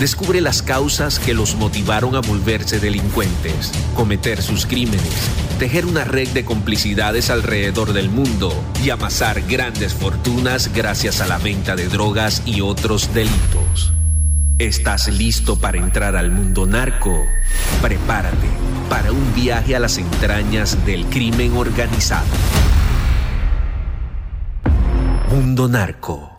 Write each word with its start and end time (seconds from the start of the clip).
Descubre 0.00 0.40
las 0.40 0.62
causas 0.62 1.18
que 1.18 1.34
los 1.34 1.56
motivaron 1.56 2.16
a 2.16 2.20
volverse 2.20 2.80
delincuentes, 2.80 3.70
cometer 3.94 4.40
sus 4.40 4.64
crímenes, 4.64 5.30
tejer 5.58 5.84
una 5.84 6.04
red 6.04 6.28
de 6.28 6.42
complicidades 6.42 7.28
alrededor 7.28 7.92
del 7.92 8.08
mundo 8.08 8.50
y 8.82 8.88
amasar 8.88 9.42
grandes 9.42 9.92
fortunas 9.92 10.72
gracias 10.74 11.20
a 11.20 11.26
la 11.26 11.36
venta 11.36 11.76
de 11.76 11.88
drogas 11.88 12.42
y 12.46 12.62
otros 12.62 13.12
delitos. 13.12 13.92
¿Estás 14.58 15.08
listo 15.08 15.56
para 15.58 15.76
entrar 15.76 16.16
al 16.16 16.30
mundo 16.30 16.64
narco? 16.64 17.14
Prepárate 17.82 18.48
para 18.88 19.12
un 19.12 19.34
viaje 19.34 19.76
a 19.76 19.80
las 19.80 19.98
entrañas 19.98 20.82
del 20.86 21.04
crimen 21.06 21.54
organizado. 21.58 22.24
Mundo 25.30 25.68
Narco. 25.68 26.29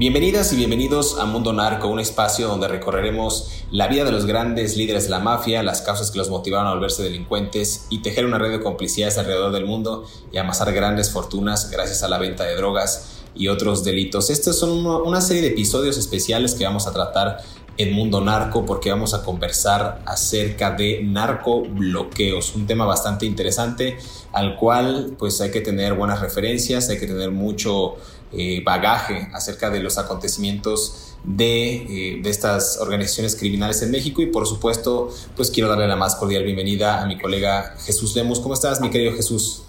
Bienvenidas 0.00 0.50
y 0.54 0.56
bienvenidos 0.56 1.18
a 1.18 1.26
Mundo 1.26 1.52
Narco, 1.52 1.86
un 1.88 2.00
espacio 2.00 2.48
donde 2.48 2.68
recorreremos 2.68 3.50
la 3.70 3.86
vida 3.86 4.02
de 4.02 4.10
los 4.10 4.24
grandes 4.24 4.74
líderes 4.74 5.04
de 5.04 5.10
la 5.10 5.18
mafia, 5.18 5.62
las 5.62 5.82
causas 5.82 6.10
que 6.10 6.16
los 6.16 6.30
motivaron 6.30 6.68
a 6.68 6.72
volverse 6.72 7.02
delincuentes 7.02 7.84
y 7.90 8.00
tejer 8.00 8.24
una 8.24 8.38
red 8.38 8.50
de 8.50 8.62
complicidades 8.62 9.18
alrededor 9.18 9.52
del 9.52 9.66
mundo 9.66 10.06
y 10.32 10.38
amasar 10.38 10.72
grandes 10.72 11.10
fortunas 11.10 11.70
gracias 11.70 12.02
a 12.02 12.08
la 12.08 12.16
venta 12.16 12.44
de 12.44 12.56
drogas 12.56 13.20
y 13.34 13.48
otros 13.48 13.84
delitos. 13.84 14.30
Estos 14.30 14.58
son 14.58 14.86
una 14.86 15.20
serie 15.20 15.42
de 15.42 15.48
episodios 15.48 15.98
especiales 15.98 16.54
que 16.54 16.64
vamos 16.64 16.86
a 16.86 16.94
tratar 16.94 17.42
en 17.76 17.92
Mundo 17.92 18.22
Narco 18.22 18.64
porque 18.64 18.90
vamos 18.90 19.12
a 19.12 19.22
conversar 19.22 20.00
acerca 20.06 20.70
de 20.70 21.02
narcobloqueos, 21.02 22.54
un 22.54 22.66
tema 22.66 22.86
bastante 22.86 23.26
interesante 23.26 23.98
al 24.32 24.56
cual 24.56 25.14
pues 25.18 25.42
hay 25.42 25.50
que 25.50 25.60
tener 25.60 25.92
buenas 25.92 26.20
referencias, 26.22 26.88
hay 26.88 26.98
que 26.98 27.06
tener 27.06 27.30
mucho 27.30 27.96
eh, 28.32 28.62
bagaje 28.64 29.28
acerca 29.32 29.70
de 29.70 29.80
los 29.80 29.98
acontecimientos 29.98 31.16
de, 31.24 31.74
eh, 31.74 32.20
de, 32.22 32.30
estas 32.30 32.78
organizaciones 32.80 33.36
criminales 33.36 33.82
en 33.82 33.90
México 33.90 34.22
y 34.22 34.26
por 34.26 34.46
supuesto 34.46 35.12
pues 35.36 35.50
quiero 35.50 35.68
darle 35.68 35.88
la 35.88 35.96
más 35.96 36.14
cordial 36.16 36.44
bienvenida 36.44 37.02
a 37.02 37.06
mi 37.06 37.18
colega 37.18 37.74
Jesús 37.84 38.14
Lemus. 38.14 38.40
¿Cómo 38.40 38.54
estás 38.54 38.80
mi 38.80 38.90
querido 38.90 39.14
Jesús? 39.14 39.64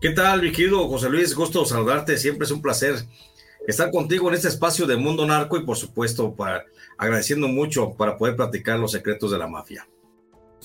¿Qué 0.00 0.10
tal 0.10 0.42
mi 0.42 0.52
querido 0.52 0.86
José 0.88 1.08
Luis? 1.08 1.34
Gusto 1.34 1.64
saludarte, 1.64 2.18
siempre 2.18 2.44
es 2.44 2.50
un 2.50 2.62
placer 2.62 3.06
estar 3.66 3.90
contigo 3.90 4.28
en 4.28 4.34
este 4.34 4.48
espacio 4.48 4.86
de 4.86 4.96
Mundo 4.96 5.26
Narco 5.26 5.56
y 5.56 5.64
por 5.64 5.76
supuesto 5.76 6.34
para, 6.34 6.64
agradeciendo 6.98 7.48
mucho 7.48 7.94
para 7.94 8.16
poder 8.16 8.36
platicar 8.36 8.78
los 8.78 8.92
secretos 8.92 9.30
de 9.30 9.38
la 9.38 9.48
mafia. 9.48 9.86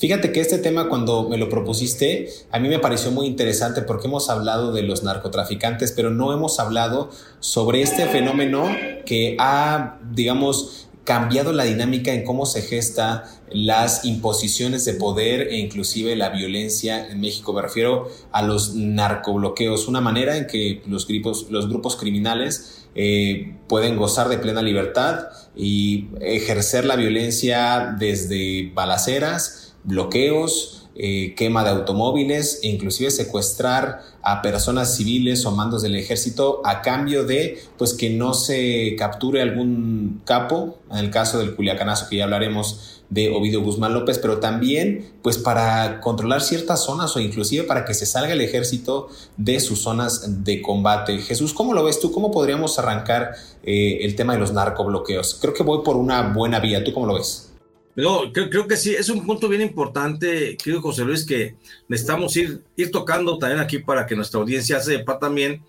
Fíjate 0.01 0.31
que 0.31 0.39
este 0.39 0.57
tema 0.57 0.89
cuando 0.89 1.29
me 1.29 1.38
lo 1.38 1.47
propusiste, 1.47 2.28
a 2.50 2.57
mí 2.57 2.69
me 2.69 2.79
pareció 2.79 3.12
muy 3.12 3.28
interesante 3.28 3.84
porque 3.84 4.07
hemos 4.07 4.31
hablado 4.31 4.73
de 4.73 4.81
los 4.81 5.03
narcotraficantes, 5.03 5.91
pero 5.91 6.09
no 6.09 6.34
hemos 6.34 6.59
hablado 6.59 7.12
sobre 7.39 7.84
este 7.84 8.07
fenómeno 8.07 8.66
que 9.06 9.35
ha, 9.38 10.00
digamos, 10.11 10.88
cambiado 11.03 11.53
la 11.53 11.66
dinámica 11.66 12.13
en 12.13 12.23
cómo 12.23 12.47
se 12.47 12.63
gesta 12.63 13.25
las 13.51 14.03
imposiciones 14.03 14.85
de 14.85 14.94
poder 14.94 15.50
e 15.50 15.57
inclusive 15.57 16.16
la 16.16 16.29
violencia 16.29 17.07
en 17.07 17.22
México. 17.22 17.53
Me 17.53 17.61
refiero 17.61 18.09
a 18.31 18.41
los 18.41 18.73
narcobloqueos, 18.73 19.88
una 19.88 20.01
manera 20.01 20.35
en 20.35 20.47
que 20.47 20.81
los 20.88 21.07
grupos, 21.07 21.45
los 21.51 21.69
grupos 21.69 21.95
criminales 21.95 22.88
eh, 22.95 23.56
pueden 23.67 23.97
gozar 23.97 24.29
de 24.29 24.40
plena 24.40 24.63
libertad 24.63 25.28
y 25.56 26.07
ejercer 26.22 26.85
la 26.85 26.95
violencia 26.95 27.95
desde 28.00 28.72
balaceras, 28.73 29.71
bloqueos, 29.84 30.81
eh, 30.94 31.36
quema 31.36 31.64
de 31.64 31.69
automóviles 31.69 32.59
e 32.64 32.68
inclusive 32.68 33.12
secuestrar 33.12 34.02
a 34.24 34.42
personas 34.42 34.96
civiles 34.96 35.46
o 35.46 35.52
mandos 35.52 35.81
del 35.81 35.96
ejército 35.96 36.62
a 36.66 36.81
cambio 36.81 37.24
de 37.24 37.64
pues 37.78 37.94
que 37.94 38.09
no 38.09 38.34
se 38.34 38.96
capture 38.97 39.41
algún 39.41 40.22
capo, 40.25 40.80
en 40.91 40.97
el 40.97 41.09
caso 41.09 41.40
del 41.40 41.56
Culiacanazo 41.56 42.09
que 42.09 42.18
ya 42.18 42.25
hablaremos 42.25 43.02
de 43.09 43.30
Ovidio 43.30 43.62
Guzmán 43.62 43.94
López, 43.94 44.20
pero 44.20 44.40
también 44.40 45.14
pues 45.22 45.38
para 45.38 46.00
controlar 46.02 46.41
ciertas 46.41 46.84
zonas 46.84 47.16
o 47.16 47.20
inclusive 47.20 47.64
para 47.64 47.84
que 47.84 47.94
se 47.94 48.06
salga 48.06 48.34
el 48.34 48.41
ejército 48.41 49.09
de 49.38 49.59
sus 49.59 49.81
zonas 49.81 50.44
de 50.44 50.62
combate. 50.62 51.18
Jesús, 51.20 51.53
¿cómo 51.53 51.74
lo 51.74 51.84
ves 51.84 52.00
tú? 52.00 52.12
¿Cómo 52.12 52.31
podríamos 52.31 52.80
arrancar 52.80 53.36
eh, 53.64 54.00
el 54.02 54.16
tema 54.16 54.34
de 54.34 54.40
los 54.40 54.53
narcobloqueos? 54.53 55.38
Creo 55.41 55.53
que 55.53 55.64
voy 55.64 55.84
por 55.84 55.97
una 55.97 56.34
buena 56.34 56.59
vía. 56.59 56.84
¿Tú 56.84 56.94
cómo 56.94 57.06
lo 57.06 57.16
ves? 57.16 57.50
No, 57.96 58.31
creo, 58.31 58.68
que 58.68 58.78
sí, 58.78 58.96
es 58.96 59.09
un 59.09 59.25
punto 59.25 59.50
bien 59.50 59.62
importante, 59.62 60.56
querido 60.56 60.81
José 60.81 61.03
Luis, 61.03 61.25
que 61.25 61.56
necesitamos 61.90 62.35
ir, 62.38 62.63
ir 62.78 62.90
tocando 62.90 63.38
también 63.38 63.59
aquí 63.59 63.79
para 63.79 64.06
que 64.06 64.16
nuestra 64.16 64.40
audiencia 64.40 64.79
sepa 64.79 65.19
también 65.19 65.63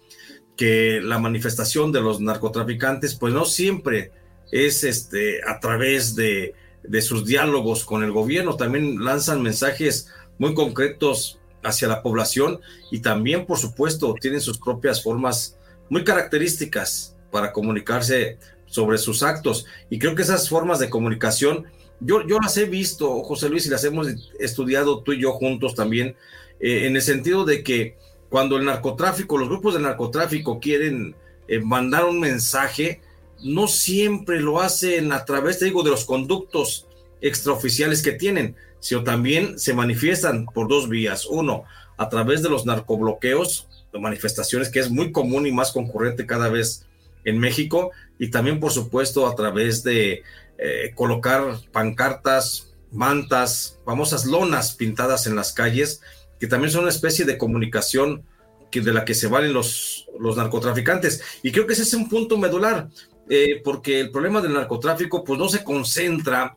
que 0.56 1.00
la 1.03 1.19
manifestación 1.19 1.91
de 1.91 2.00
los 2.00 2.21
narcotraficantes, 2.21 3.16
pues 3.16 3.34
no 3.34 3.44
siempre 3.44 4.12
es 4.53 4.84
este, 4.84 5.41
a 5.44 5.59
través 5.59 6.15
de, 6.15 6.55
de 6.84 7.03
sus 7.03 7.25
diálogos 7.27 7.84
con 7.84 8.05
el 8.05 8.12
gobierno, 8.12 8.56
también 8.56 9.04
lanzan 9.04 9.43
mensajes 9.43 10.09
muy 10.39 10.54
concretos 10.54 11.41
hacia 11.65 11.89
la 11.89 12.03
población 12.03 12.60
y 12.91 13.00
también, 13.00 13.47
por 13.47 13.59
supuesto, 13.59 14.15
tienen 14.21 14.41
sus 14.41 14.59
propias 14.59 15.03
formas 15.03 15.56
muy 15.89 16.04
características 16.04 17.16
para 17.31 17.53
comunicarse 17.53 18.39
sobre 18.66 18.99
sus 18.99 19.22
actos. 19.22 19.66
Y 19.91 19.99
creo 19.99 20.15
que 20.15 20.22
esas 20.22 20.49
formas 20.49 20.78
de 20.78 20.91
comunicación 20.91 21.66
yo, 22.05 22.27
yo 22.27 22.39
las 22.39 22.57
he 22.57 22.65
visto, 22.65 23.23
José 23.23 23.49
Luis, 23.49 23.67
y 23.67 23.71
las 23.71 23.85
hemos 23.85 24.09
estudiado 24.39 25.03
tú 25.03 25.13
y 25.13 25.21
yo 25.21 25.33
juntos 25.33 25.75
también, 25.75 26.17
eh, 26.61 26.87
en 26.87 26.97
el 26.97 27.03
sentido 27.03 27.45
de 27.45 27.63
que 27.63 27.97
cuando 28.29 28.57
el 28.57 28.65
narcotráfico, 28.65 29.39
los 29.39 29.49
grupos 29.49 29.75
de 29.75 29.81
narcotráfico 29.81 30.59
quieren 30.59 31.15
eh, 31.49 31.61
mandar 31.61 32.05
un 32.05 32.19
mensaje, 32.19 33.01
no 33.43 33.69
siempre 33.69 34.41
lo 34.41 34.61
hacen 34.61 35.13
a 35.13 35.25
través, 35.25 35.59
te 35.59 35.67
digo, 35.67 35.83
de 35.83 35.91
los 35.91 36.05
conductos 36.05 36.87
extraoficiales 37.21 38.03
que 38.03 38.13
tienen, 38.13 38.57
sino 38.81 39.05
también 39.05 39.59
se 39.59 39.75
manifiestan 39.75 40.47
por 40.47 40.69
dos 40.69 40.89
vías. 40.89 41.27
Uno, 41.27 41.65
a 41.97 42.09
través 42.09 42.43
de 42.43 42.49
los 42.49 42.67
narcobloqueos, 42.67 43.69
de 43.93 43.99
manifestaciones 43.99 44.71
que 44.71 44.81
es 44.81 44.91
muy 44.91 45.13
común 45.13 45.47
y 45.47 45.53
más 45.53 45.71
concurrente 45.71 46.27
cada 46.27 46.49
vez 46.49 46.87
en 47.25 47.39
México, 47.39 47.91
y 48.19 48.31
también, 48.31 48.61
por 48.61 48.73
supuesto, 48.73 49.27
a 49.27 49.34
través 49.34 49.83
de 49.83 50.23
eh, 50.65 50.93
colocar 50.95 51.59
pancartas, 51.73 52.73
mantas, 52.93 53.81
famosas 53.84 54.27
lonas 54.27 54.75
pintadas 54.75 55.27
en 55.27 55.34
las 55.34 55.53
calles, 55.53 56.03
que 56.39 56.47
también 56.47 56.71
son 56.71 56.83
una 56.83 56.91
especie 56.91 57.25
de 57.25 57.36
comunicación 57.36 58.25
que, 58.71 58.81
de 58.81 58.92
la 58.92 59.04
que 59.04 59.15
se 59.15 59.27
valen 59.27 59.53
los, 59.53 60.07
los 60.21 60.36
narcotraficantes. 60.36 61.21
Y 61.42 61.51
creo 61.51 61.66
que 61.66 61.72
ese 61.72 61.83
es 61.83 61.95
un 61.95 62.09
punto 62.09 62.39
medular, 62.39 62.89
eh, 63.28 63.60
porque 63.65 63.98
el 63.98 64.13
problema 64.13 64.41
del 64.41 64.53
narcotráfico 64.53 65.25
pues 65.25 65.36
no 65.36 65.48
se 65.48 65.65
concentra 65.65 66.57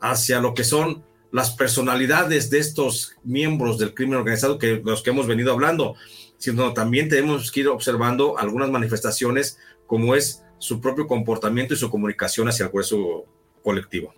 hacia 0.00 0.40
lo 0.40 0.52
que 0.52 0.64
son 0.64 1.04
las 1.30 1.52
personalidades 1.52 2.50
de 2.50 2.58
estos 2.58 3.14
miembros 3.22 3.78
del 3.78 3.94
crimen 3.94 4.18
organizado 4.18 4.58
que 4.58 4.82
los 4.84 5.00
que 5.00 5.10
hemos 5.10 5.28
venido 5.28 5.52
hablando, 5.52 5.94
sino 6.38 6.72
también 6.72 7.08
tenemos 7.08 7.52
que 7.52 7.60
ir 7.60 7.68
observando 7.68 8.36
algunas 8.36 8.70
manifestaciones 8.70 9.58
como 9.86 10.16
es 10.16 10.42
su 10.58 10.80
propio 10.80 11.06
comportamiento 11.06 11.74
y 11.74 11.76
su 11.76 11.88
comunicación 11.88 12.48
hacia 12.48 12.64
el 12.64 12.72
grueso 12.72 13.26
colectivo. 13.64 14.14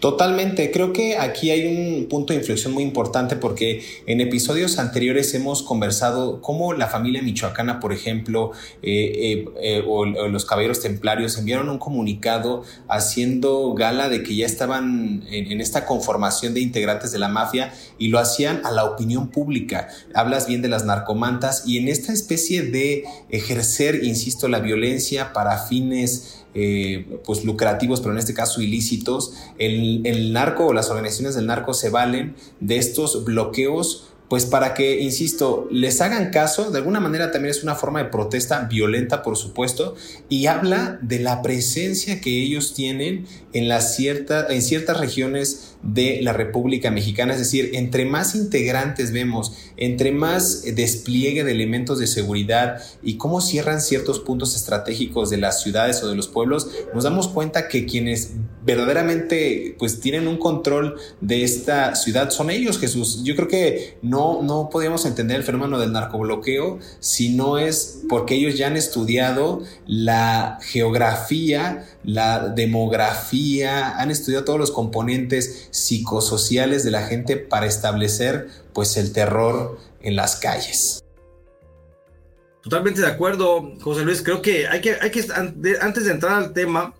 Totalmente, 0.00 0.70
creo 0.70 0.92
que 0.92 1.18
aquí 1.18 1.50
hay 1.50 1.66
un 1.66 2.06
punto 2.08 2.32
de 2.32 2.38
inflexión 2.38 2.72
muy 2.72 2.84
importante 2.84 3.34
porque 3.34 3.82
en 4.06 4.20
episodios 4.20 4.78
anteriores 4.78 5.34
hemos 5.34 5.64
conversado 5.64 6.40
cómo 6.40 6.72
la 6.72 6.86
familia 6.86 7.20
michoacana, 7.20 7.80
por 7.80 7.92
ejemplo, 7.92 8.52
eh, 8.80 9.12
eh, 9.16 9.44
eh, 9.60 9.84
o, 9.88 10.04
los 10.04 10.44
caballeros 10.44 10.80
templarios 10.80 11.36
enviaron 11.36 11.68
un 11.68 11.78
comunicado 11.78 12.62
haciendo 12.88 13.74
gala 13.74 14.08
de 14.08 14.22
que 14.22 14.36
ya 14.36 14.46
estaban 14.46 15.24
en, 15.32 15.60
esta 15.60 15.84
conformación 15.84 16.54
de 16.54 16.60
integrantes 16.60 17.10
de 17.10 17.18
la 17.18 17.28
mafia 17.28 17.74
y 17.98 18.06
lo 18.06 18.20
hacían 18.20 18.64
a 18.64 18.70
la 18.70 18.84
opinión 18.84 19.30
pública. 19.30 19.88
Hablas 20.14 20.46
bien 20.46 20.62
de 20.62 20.68
las 20.68 20.84
narcomantas 20.84 21.64
y 21.66 21.76
en 21.78 21.88
esta 21.88 22.12
especie 22.12 22.62
de 22.62 23.02
ejercer, 23.30 24.04
insisto, 24.04 24.46
la 24.46 24.60
violencia 24.60 25.32
para 25.32 25.58
fines 25.58 26.44
eh, 26.54 27.20
pues 27.24 27.44
lucrativos, 27.44 28.00
pero 28.00 28.12
en 28.12 28.18
este 28.18 28.34
caso 28.34 28.60
ilícitos, 28.60 29.34
el, 29.58 30.02
el 30.04 30.32
narco 30.32 30.66
o 30.66 30.72
las 30.72 30.90
organizaciones 30.90 31.34
del 31.34 31.46
narco 31.46 31.74
se 31.74 31.90
valen 31.90 32.34
de 32.60 32.78
estos 32.78 33.24
bloqueos 33.24 34.08
pues 34.28 34.44
para 34.44 34.74
que, 34.74 35.00
insisto, 35.00 35.66
les 35.70 36.00
hagan 36.00 36.30
caso, 36.30 36.70
de 36.70 36.78
alguna 36.78 37.00
manera 37.00 37.30
también 37.30 37.50
es 37.50 37.62
una 37.62 37.74
forma 37.74 38.02
de 38.02 38.10
protesta 38.10 38.60
violenta, 38.70 39.22
por 39.22 39.36
supuesto, 39.36 39.94
y 40.28 40.46
habla 40.46 40.98
de 41.00 41.18
la 41.18 41.40
presencia 41.40 42.20
que 42.20 42.42
ellos 42.42 42.74
tienen 42.74 43.26
en, 43.52 43.68
las 43.68 43.96
cierta, 43.96 44.46
en 44.50 44.60
ciertas 44.60 45.00
regiones 45.00 45.76
de 45.82 46.20
la 46.22 46.32
República 46.32 46.90
Mexicana, 46.90 47.32
es 47.32 47.38
decir, 47.38 47.70
entre 47.74 48.04
más 48.04 48.34
integrantes 48.34 49.12
vemos, 49.12 49.52
entre 49.76 50.12
más 50.12 50.64
despliegue 50.74 51.44
de 51.44 51.52
elementos 51.52 51.98
de 51.98 52.06
seguridad 52.06 52.82
y 53.02 53.16
cómo 53.16 53.40
cierran 53.40 53.80
ciertos 53.80 54.18
puntos 54.20 54.56
estratégicos 54.56 55.30
de 55.30 55.38
las 55.38 55.62
ciudades 55.62 56.02
o 56.02 56.08
de 56.08 56.16
los 56.16 56.28
pueblos, 56.28 56.68
nos 56.94 57.04
damos 57.04 57.28
cuenta 57.28 57.68
que 57.68 57.86
quienes 57.86 58.32
verdaderamente 58.64 59.76
pues 59.78 60.00
tienen 60.00 60.28
un 60.28 60.36
control 60.36 60.96
de 61.20 61.44
esta 61.44 61.94
ciudad 61.94 62.30
son 62.30 62.50
ellos, 62.50 62.78
Jesús. 62.78 63.22
Yo 63.24 63.34
creo 63.34 63.48
que 63.48 63.98
no, 64.02 64.17
no 64.42 64.68
podemos 64.70 65.04
entender 65.06 65.36
el 65.36 65.42
fenómeno 65.42 65.78
del 65.78 65.92
narcobloqueo 65.92 66.78
si 67.00 67.34
no 67.34 67.58
es 67.58 68.02
porque 68.08 68.34
ellos 68.34 68.56
ya 68.56 68.66
han 68.66 68.76
estudiado 68.76 69.62
la 69.86 70.58
geografía, 70.62 71.86
la 72.04 72.48
demografía, 72.48 73.98
han 73.98 74.10
estudiado 74.10 74.44
todos 74.44 74.58
los 74.58 74.70
componentes 74.70 75.68
psicosociales 75.70 76.84
de 76.84 76.90
la 76.90 77.02
gente 77.06 77.36
para 77.36 77.66
establecer 77.66 78.48
pues 78.72 78.96
el 78.96 79.12
terror 79.12 79.78
en 80.00 80.16
las 80.16 80.36
calles. 80.36 81.02
Totalmente 82.62 83.00
de 83.00 83.06
acuerdo, 83.06 83.72
José 83.80 84.04
Luis. 84.04 84.22
Creo 84.22 84.42
que 84.42 84.66
hay 84.66 84.80
que, 84.80 84.96
hay 85.00 85.10
que 85.10 85.24
antes 85.80 86.04
de 86.04 86.10
entrar 86.10 86.32
al 86.32 86.52
tema, 86.52 86.94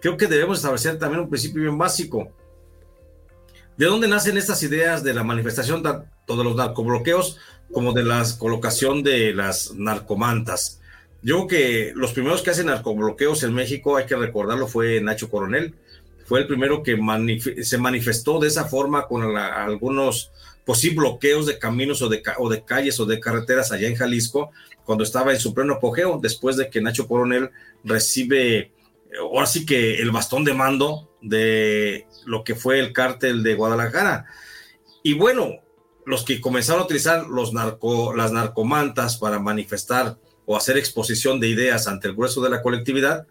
creo 0.00 0.16
que 0.16 0.26
debemos 0.26 0.58
establecer 0.58 0.98
también 0.98 1.22
un 1.22 1.28
principio 1.28 1.62
bien 1.62 1.76
básico. 1.76 2.30
¿De 3.80 3.86
dónde 3.86 4.08
nacen 4.08 4.36
estas 4.36 4.62
ideas 4.62 5.02
de 5.02 5.14
la 5.14 5.24
manifestación 5.24 5.82
tanto 5.82 6.36
de 6.36 6.44
los 6.44 6.54
narcobloqueos 6.54 7.38
como 7.72 7.94
de 7.94 8.04
la 8.04 8.22
colocación 8.38 9.02
de 9.02 9.32
las 9.32 9.72
narcomantas? 9.72 10.82
Yo 11.22 11.46
creo 11.46 11.48
que 11.48 11.92
los 11.94 12.12
primeros 12.12 12.42
que 12.42 12.50
hacen 12.50 12.66
narcobloqueos 12.66 13.42
en 13.42 13.54
México, 13.54 13.96
hay 13.96 14.04
que 14.04 14.16
recordarlo, 14.16 14.66
fue 14.66 15.00
Nacho 15.00 15.30
Coronel. 15.30 15.72
Fue 16.26 16.40
el 16.40 16.46
primero 16.46 16.82
que 16.82 16.98
se 17.62 17.78
manifestó 17.78 18.38
de 18.38 18.48
esa 18.48 18.66
forma 18.66 19.06
con 19.06 19.34
algunos 19.38 20.30
posibles 20.66 20.98
bloqueos 20.98 21.46
de 21.46 21.58
caminos 21.58 22.02
o 22.02 22.10
de 22.10 22.22
calles 22.66 23.00
o 23.00 23.06
de 23.06 23.18
carreteras 23.18 23.72
allá 23.72 23.88
en 23.88 23.96
Jalisco, 23.96 24.50
cuando 24.84 25.04
estaba 25.04 25.32
en 25.32 25.40
su 25.40 25.54
pleno 25.54 25.76
apogeo, 25.76 26.20
después 26.20 26.58
de 26.58 26.68
que 26.68 26.82
Nacho 26.82 27.08
Coronel 27.08 27.48
recibe 27.82 28.72
ahora 29.18 29.46
sí 29.46 29.66
que 29.66 29.96
el 29.96 30.10
bastón 30.10 30.44
de 30.44 30.54
mando 30.54 31.10
de 31.20 32.06
lo 32.26 32.44
que 32.44 32.54
fue 32.54 32.78
el 32.78 32.92
cártel 32.92 33.42
de 33.42 33.54
Guadalajara. 33.54 34.26
Y 35.02 35.14
bueno, 35.14 35.60
los 36.06 36.24
que 36.24 36.40
comenzaron 36.40 36.82
a 36.82 36.84
utilizar 36.84 37.26
los 37.26 37.52
narco, 37.52 38.14
las 38.14 38.32
narcomantas 38.32 39.16
para 39.16 39.38
manifestar 39.38 40.18
o 40.46 40.56
hacer 40.56 40.76
exposición 40.76 41.40
de 41.40 41.48
ideas 41.48 41.86
ante 41.86 42.08
el 42.08 42.14
grueso 42.14 42.42
de 42.42 42.50
la 42.50 42.62
colectividad, 42.62 43.26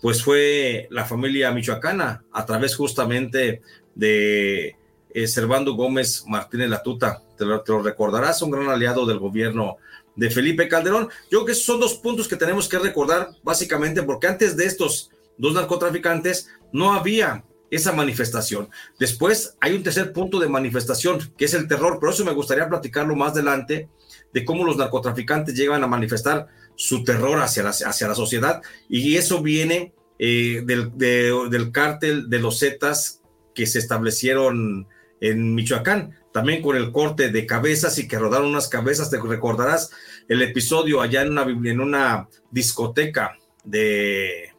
pues 0.00 0.22
fue 0.22 0.86
la 0.90 1.04
familia 1.04 1.50
michoacana, 1.50 2.24
a 2.32 2.46
través 2.46 2.76
justamente 2.76 3.62
de 3.94 4.76
eh, 5.10 5.26
Servando 5.26 5.74
Gómez 5.74 6.24
Martínez 6.26 6.68
Latuta. 6.68 7.22
Te 7.36 7.44
lo, 7.44 7.62
te 7.62 7.72
lo 7.72 7.82
recordarás, 7.82 8.42
un 8.42 8.50
gran 8.50 8.68
aliado 8.68 9.06
del 9.06 9.18
gobierno 9.18 9.78
de 10.14 10.30
Felipe 10.30 10.68
Calderón. 10.68 11.08
Yo 11.30 11.38
creo 11.38 11.44
que 11.46 11.52
esos 11.52 11.64
son 11.64 11.80
dos 11.80 11.94
puntos 11.94 12.28
que 12.28 12.36
tenemos 12.36 12.68
que 12.68 12.78
recordar, 12.78 13.30
básicamente, 13.42 14.02
porque 14.02 14.26
antes 14.26 14.56
de 14.56 14.66
estos 14.66 15.10
dos 15.38 15.54
narcotraficantes, 15.54 16.50
no 16.72 16.92
había 16.92 17.44
esa 17.70 17.92
manifestación. 17.92 18.68
Después 18.98 19.56
hay 19.60 19.74
un 19.74 19.82
tercer 19.82 20.12
punto 20.12 20.38
de 20.38 20.48
manifestación, 20.48 21.18
que 21.36 21.44
es 21.44 21.54
el 21.54 21.68
terror, 21.68 21.98
pero 22.00 22.12
eso 22.12 22.24
me 22.24 22.32
gustaría 22.32 22.68
platicarlo 22.68 23.14
más 23.14 23.32
adelante, 23.32 23.88
de 24.32 24.44
cómo 24.44 24.64
los 24.64 24.76
narcotraficantes 24.76 25.54
llegan 25.54 25.82
a 25.82 25.86
manifestar 25.86 26.48
su 26.76 27.04
terror 27.04 27.40
hacia 27.40 27.62
la, 27.62 27.70
hacia 27.70 28.08
la 28.08 28.14
sociedad, 28.14 28.62
y 28.88 29.16
eso 29.16 29.42
viene 29.42 29.94
eh, 30.18 30.62
del, 30.64 30.96
del 30.96 31.72
cártel 31.72 32.28
de 32.28 32.38
los 32.38 32.58
Zetas 32.58 33.22
que 33.54 33.66
se 33.66 33.78
establecieron 33.78 34.86
en 35.20 35.54
Michoacán, 35.54 36.14
también 36.32 36.62
con 36.62 36.76
el 36.76 36.92
corte 36.92 37.30
de 37.30 37.46
cabezas 37.46 37.98
y 37.98 38.06
que 38.06 38.18
rodaron 38.18 38.48
unas 38.48 38.68
cabezas, 38.68 39.10
te 39.10 39.20
recordarás 39.20 39.90
el 40.28 40.42
episodio 40.42 41.00
allá 41.00 41.22
en 41.22 41.32
una, 41.32 41.42
en 41.42 41.80
una 41.80 42.28
discoteca 42.50 43.36
de, 43.64 44.52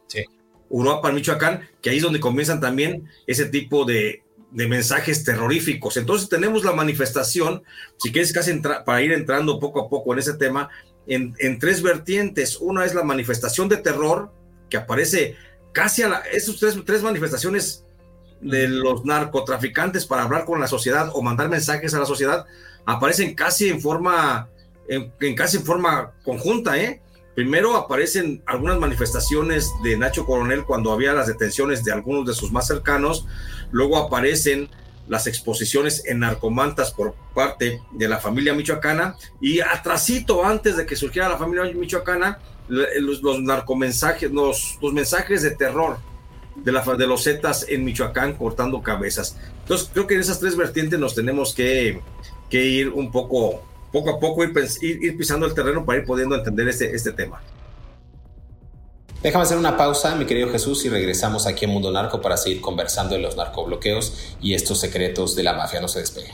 Uruapan, 0.70 1.14
Michoacán, 1.14 1.68
que 1.82 1.90
ahí 1.90 1.96
es 1.98 2.02
donde 2.02 2.20
comienzan 2.20 2.60
también 2.60 3.10
ese 3.26 3.46
tipo 3.46 3.84
de, 3.84 4.22
mensajes 4.52 5.22
terroríficos. 5.24 5.96
Entonces 5.96 6.28
tenemos 6.28 6.64
la 6.64 6.72
manifestación, 6.72 7.62
si 7.98 8.10
quieres 8.10 8.32
casi 8.32 8.52
para 8.54 9.02
ir 9.02 9.12
entrando 9.12 9.60
poco 9.60 9.80
a 9.80 9.88
poco 9.88 10.12
en 10.12 10.20
ese 10.20 10.34
tema, 10.34 10.70
en, 11.06 11.58
tres 11.58 11.82
vertientes. 11.82 12.56
Una 12.56 12.84
es 12.84 12.94
la 12.94 13.04
manifestación 13.04 13.68
de 13.68 13.76
terror, 13.76 14.32
que 14.68 14.76
aparece 14.76 15.36
casi 15.72 16.02
a 16.02 16.08
la, 16.08 16.22
tres, 16.22 16.78
tres 16.84 17.02
manifestaciones 17.02 17.84
de 18.40 18.68
los 18.68 19.04
narcotraficantes 19.04 20.06
para 20.06 20.22
hablar 20.22 20.44
con 20.44 20.60
la 20.60 20.66
sociedad 20.66 21.10
o 21.12 21.22
mandar 21.22 21.48
mensajes 21.48 21.94
a 21.94 21.98
la 21.98 22.06
sociedad, 22.06 22.46
aparecen 22.86 23.34
casi 23.34 23.68
en 23.68 23.80
forma, 23.80 24.48
en, 24.88 25.12
en 25.20 25.34
casi 25.34 25.58
en 25.58 25.64
forma 25.64 26.12
conjunta, 26.24 26.76
¿eh? 26.78 27.02
Primero 27.40 27.74
aparecen 27.74 28.42
algunas 28.44 28.78
manifestaciones 28.78 29.72
de 29.82 29.96
Nacho 29.96 30.26
Coronel 30.26 30.66
cuando 30.66 30.92
había 30.92 31.14
las 31.14 31.26
detenciones 31.26 31.82
de 31.82 31.90
algunos 31.90 32.26
de 32.26 32.34
sus 32.34 32.52
más 32.52 32.66
cercanos, 32.66 33.26
luego 33.70 33.96
aparecen 33.96 34.68
las 35.08 35.26
exposiciones 35.26 36.04
en 36.04 36.18
narcomantas 36.18 36.92
por 36.92 37.14
parte 37.34 37.80
de 37.92 38.08
la 38.08 38.18
familia 38.18 38.52
michoacana 38.52 39.16
y 39.40 39.60
atrasito 39.60 40.44
antes 40.44 40.76
de 40.76 40.84
que 40.84 40.96
surgiera 40.96 41.30
la 41.30 41.38
familia 41.38 41.64
michoacana 41.72 42.40
los, 42.68 43.22
los 43.22 43.40
narcomensajes, 43.40 44.30
los, 44.30 44.78
mensajes 44.92 45.40
de 45.40 45.52
terror 45.52 45.96
de, 46.56 47.06
los 47.06 47.24
Zetas 47.24 47.64
en 47.70 47.86
Michoacán 47.86 48.34
cortando 48.34 48.82
cabezas. 48.82 49.38
Entonces 49.62 49.88
creo 49.90 50.06
que 50.06 50.12
en 50.12 50.20
esas 50.20 50.40
tres 50.40 50.56
vertientes 50.56 51.00
nos 51.00 51.14
tenemos 51.14 51.54
que 51.54 52.02
ir 52.50 52.90
un 52.90 53.10
poco 53.10 53.62
poco 53.92 54.10
a 54.10 54.20
poco 54.20 54.44
ir, 54.44 55.16
pisando 55.16 55.46
el 55.46 55.54
terreno 55.54 55.84
para 55.84 55.98
ir 55.98 56.04
pudiendo 56.04 56.34
entender 56.34 56.68
este, 56.68 56.94
este 56.94 57.12
tema. 57.12 57.40
Déjame 59.22 59.42
hacer 59.42 59.58
una 59.58 59.76
pausa, 59.76 60.14
mi 60.14 60.24
querido 60.24 60.48
Jesús, 60.50 60.84
y 60.86 60.88
regresamos 60.88 61.46
aquí 61.46 61.66
a 61.66 61.68
Mundo 61.68 61.92
Narco 61.92 62.22
para 62.22 62.38
seguir 62.38 62.62
conversando 62.62 63.16
de 63.16 63.20
los 63.20 63.36
narcobloqueos 63.36 64.36
y 64.40 64.54
estos 64.54 64.80
secretos 64.80 65.36
de 65.36 65.42
la 65.42 65.52
mafia. 65.52 65.80
No 65.80 65.88
se 65.88 66.00
despegue. 66.00 66.30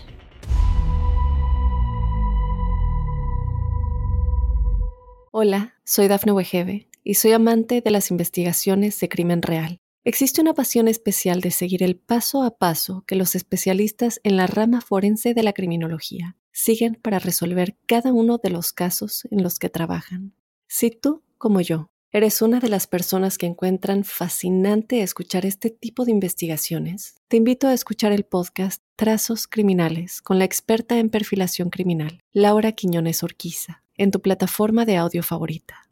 Hola, 5.32 5.74
soy 5.84 6.08
Dafne 6.08 6.32
Wegebe 6.32 6.88
y 7.02 7.14
soy 7.14 7.32
amante 7.32 7.80
de 7.80 7.90
las 7.90 8.10
investigaciones 8.10 8.98
de 9.00 9.08
crimen 9.08 9.42
real. 9.42 9.80
Existe 10.04 10.40
una 10.40 10.54
pasión 10.54 10.86
especial 10.86 11.40
de 11.40 11.50
seguir 11.50 11.82
el 11.82 11.96
paso 11.96 12.44
a 12.44 12.56
paso 12.56 13.02
que 13.06 13.16
los 13.16 13.34
especialistas 13.34 14.20
en 14.22 14.36
la 14.36 14.46
rama 14.46 14.80
forense 14.80 15.34
de 15.34 15.42
la 15.42 15.52
criminología 15.52 16.36
siguen 16.56 16.94
para 16.94 17.18
resolver 17.18 17.76
cada 17.84 18.14
uno 18.14 18.38
de 18.42 18.48
los 18.48 18.72
casos 18.72 19.28
en 19.30 19.42
los 19.42 19.58
que 19.58 19.68
trabajan. 19.68 20.32
Si 20.66 20.90
tú, 20.90 21.22
como 21.36 21.60
yo, 21.60 21.90
eres 22.12 22.40
una 22.40 22.60
de 22.60 22.70
las 22.70 22.86
personas 22.86 23.36
que 23.36 23.44
encuentran 23.44 24.04
fascinante 24.04 25.02
escuchar 25.02 25.44
este 25.44 25.68
tipo 25.68 26.06
de 26.06 26.12
investigaciones, 26.12 27.16
te 27.28 27.36
invito 27.36 27.68
a 27.68 27.74
escuchar 27.74 28.12
el 28.12 28.24
podcast 28.24 28.82
Trazos 28.96 29.46
Criminales 29.46 30.22
con 30.22 30.38
la 30.38 30.46
experta 30.46 30.98
en 30.98 31.10
perfilación 31.10 31.68
criminal, 31.68 32.20
Laura 32.32 32.72
Quiñones 32.72 33.22
Orquiza, 33.22 33.82
en 33.98 34.10
tu 34.10 34.22
plataforma 34.22 34.86
de 34.86 34.96
audio 34.96 35.22
favorita. 35.22 35.82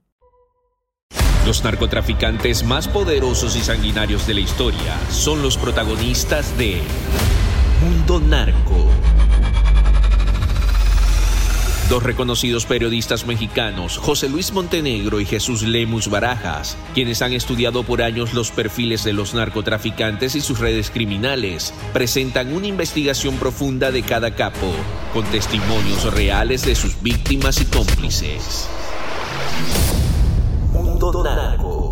Los 1.47 1.63
narcotraficantes 1.63 2.65
más 2.65 2.89
poderosos 2.89 3.55
y 3.55 3.61
sanguinarios 3.61 4.27
de 4.27 4.33
la 4.33 4.41
historia 4.41 4.99
son 5.11 5.43
los 5.43 5.59
protagonistas 5.59 6.57
de 6.57 6.81
Mundo 7.83 8.19
Narco. 8.19 8.89
Dos 11.89 12.03
reconocidos 12.03 12.65
periodistas 12.65 13.27
mexicanos, 13.27 13.99
José 13.99 14.31
Luis 14.31 14.53
Montenegro 14.53 15.21
y 15.21 15.27
Jesús 15.27 15.63
Lemus 15.63 16.09
Barajas, 16.09 16.79
quienes 16.95 17.21
han 17.21 17.35
estudiado 17.35 17.83
por 17.83 18.01
años 18.01 18.33
los 18.33 18.51
perfiles 18.51 19.05
de 19.05 19.13
los 19.13 19.35
narcotraficantes 19.35 20.35
y 20.35 20.41
sus 20.41 20.61
redes 20.61 20.91
criminales, 20.91 21.75
presentan 21.93 22.55
una 22.55 22.69
investigación 22.69 23.37
profunda 23.37 23.91
de 23.91 24.03
cada 24.03 24.35
capo, 24.35 24.73
con 25.13 25.25
testimonios 25.27 26.11
reales 26.15 26.65
de 26.65 26.75
sus 26.75 27.03
víctimas 27.03 27.61
y 27.61 27.67
cómplices. 27.67 28.67
Mundo 30.73 31.23
Narco. 31.23 31.84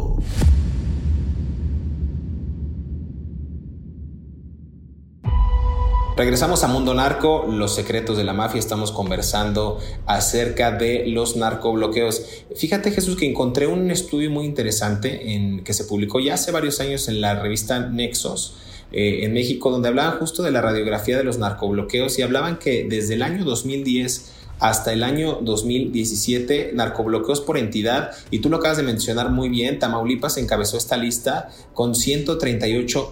Regresamos 6.14 6.62
a 6.62 6.68
Mundo 6.68 6.92
Narco, 6.92 7.46
los 7.48 7.74
secretos 7.74 8.18
de 8.18 8.24
la 8.24 8.34
mafia. 8.34 8.58
Estamos 8.58 8.92
conversando 8.92 9.80
acerca 10.04 10.70
de 10.70 11.06
los 11.06 11.36
narcobloqueos. 11.36 12.44
Fíjate, 12.54 12.90
Jesús, 12.90 13.16
que 13.16 13.26
encontré 13.26 13.66
un 13.66 13.90
estudio 13.90 14.30
muy 14.30 14.44
interesante 14.44 15.32
en, 15.32 15.64
que 15.64 15.72
se 15.72 15.84
publicó 15.84 16.20
ya 16.20 16.34
hace 16.34 16.52
varios 16.52 16.80
años 16.80 17.08
en 17.08 17.22
la 17.22 17.40
revista 17.40 17.78
Nexos. 17.88 18.56
Eh, 18.92 19.24
en 19.24 19.32
México, 19.32 19.70
donde 19.70 19.88
hablaban 19.88 20.18
justo 20.18 20.42
de 20.42 20.50
la 20.50 20.60
radiografía 20.60 21.16
de 21.16 21.24
los 21.24 21.38
narcobloqueos 21.38 22.18
y 22.18 22.22
hablaban 22.22 22.58
que 22.58 22.84
desde 22.86 23.14
el 23.14 23.22
año 23.22 23.42
2010 23.46 24.32
hasta 24.62 24.92
el 24.92 25.02
año 25.02 25.40
2017, 25.42 26.70
narcobloqueos 26.72 27.40
por 27.40 27.58
entidad, 27.58 28.12
y 28.30 28.38
tú 28.38 28.48
lo 28.48 28.58
acabas 28.58 28.76
de 28.76 28.84
mencionar 28.84 29.28
muy 29.28 29.48
bien, 29.48 29.80
Tamaulipas 29.80 30.36
encabezó 30.36 30.76
esta 30.76 30.96
lista 30.96 31.48
con 31.74 31.96
138 31.96 33.10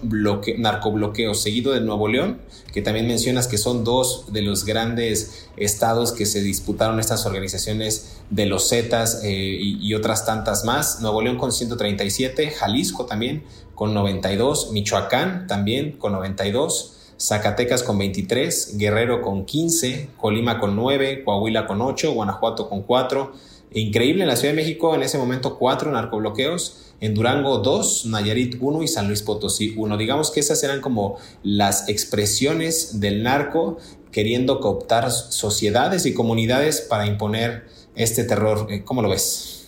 narcobloqueos, 0.57 1.43
seguido 1.43 1.73
de 1.73 1.81
Nuevo 1.81 2.07
León, 2.07 2.39
que 2.71 2.81
también 2.81 3.05
mencionas 3.05 3.47
que 3.47 3.57
son 3.57 3.83
dos 3.83 4.31
de 4.31 4.43
los 4.43 4.63
grandes 4.63 5.49
estados 5.57 6.13
que 6.13 6.25
se 6.25 6.41
disputaron 6.41 7.01
estas 7.01 7.25
organizaciones 7.25 8.21
de 8.29 8.45
los 8.45 8.69
Zetas 8.69 9.21
eh, 9.25 9.29
y, 9.29 9.85
y 9.85 9.93
otras 9.93 10.25
tantas 10.25 10.63
más. 10.63 11.01
Nuevo 11.01 11.21
León 11.21 11.37
con 11.37 11.51
137, 11.51 12.49
Jalisco 12.51 13.05
también 13.05 13.43
con 13.75 13.93
92, 13.93 14.71
Michoacán 14.71 15.47
también 15.47 15.97
con 15.97 16.13
92. 16.13 17.00
Zacatecas 17.21 17.83
con 17.83 17.99
23, 17.99 18.77
Guerrero 18.77 19.21
con 19.21 19.45
15, 19.45 20.09
Colima 20.17 20.59
con 20.59 20.75
9, 20.75 21.23
Coahuila 21.23 21.67
con 21.67 21.79
8, 21.79 22.13
Guanajuato 22.13 22.67
con 22.67 22.81
4. 22.81 23.31
Increíble 23.73 24.23
en 24.23 24.27
la 24.27 24.35
Ciudad 24.35 24.55
de 24.55 24.61
México 24.61 24.95
en 24.95 25.03
ese 25.03 25.19
momento 25.19 25.59
4 25.59 25.91
narcobloqueos, 25.91 26.93
en 26.99 27.13
Durango 27.13 27.59
2, 27.59 28.07
Nayarit 28.07 28.57
1 28.59 28.81
y 28.81 28.87
San 28.87 29.07
Luis 29.07 29.21
Potosí 29.21 29.75
1. 29.77 29.97
Digamos 29.97 30.31
que 30.31 30.39
esas 30.39 30.63
eran 30.63 30.81
como 30.81 31.17
las 31.43 31.87
expresiones 31.89 32.99
del 32.99 33.21
narco 33.21 33.77
queriendo 34.11 34.59
cooptar 34.59 35.11
sociedades 35.11 36.07
y 36.07 36.15
comunidades 36.15 36.81
para 36.81 37.05
imponer 37.05 37.67
este 37.95 38.23
terror. 38.23 38.65
Eh, 38.71 38.83
¿Cómo 38.83 39.03
lo 39.03 39.09
ves? 39.09 39.60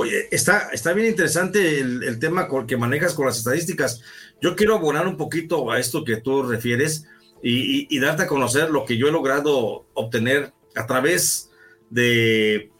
Oye, 0.00 0.28
está, 0.30 0.68
está 0.72 0.92
bien 0.92 1.08
interesante 1.08 1.80
el, 1.80 2.20
tema 2.20 2.46
que 2.68 2.76
manejas 2.76 3.14
con 3.14 3.26
las 3.26 3.36
estadísticas. 3.36 4.00
Yo 4.40 4.54
quiero 4.54 4.76
abonar 4.76 5.08
un 5.08 5.16
poquito 5.16 5.72
a 5.72 5.80
esto 5.80 6.04
que 6.04 6.18
tú 6.18 6.44
refieres 6.44 7.06
y, 7.42 7.98
darte 7.98 8.22
a 8.22 8.26
conocer 8.28 8.70
lo 8.70 8.84
que 8.84 8.96
yo 8.96 9.08
he 9.08 9.10
logrado 9.10 9.86
obtener 9.94 10.52
a 10.76 10.86
través 10.86 11.50
de 11.90 12.70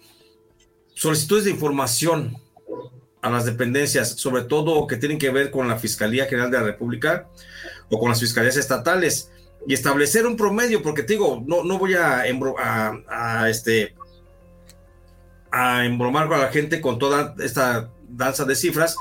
solicitudes 0.94 1.46
de 1.46 1.50
información 1.50 2.36
a 3.20 3.30
las 3.30 3.46
dependencias, 3.46 4.10
sobre 4.10 4.42
todo 4.42 4.86
que 4.86 4.96
tienen 4.96 5.18
que 5.18 5.30
ver 5.30 5.50
con 5.50 5.66
la 5.66 5.76
Fiscalía 5.76 6.26
General 6.26 6.52
de 6.52 6.58
la 6.58 6.66
República 6.66 7.28
o 7.90 7.98
con 7.98 8.10
las 8.10 8.20
fiscalías 8.20 8.56
estatales 8.56 9.32
y 9.66 9.74
establecer 9.74 10.24
un 10.24 10.36
promedio, 10.36 10.84
porque 10.84 11.02
te 11.02 11.14
digo, 11.14 11.42
no, 11.44 11.64
no 11.64 11.78
voy 11.78 11.94
a, 11.94 12.22
a 13.08 13.50
este, 13.50 13.96
a 15.50 15.84
embromar 15.84 16.32
a 16.32 16.38
la 16.38 16.48
gente 16.48 16.80
con 16.80 16.98
toda 16.98 17.34
esta 17.38 17.90
danza 18.08 18.44
de 18.44 18.54
cifras, 18.54 18.96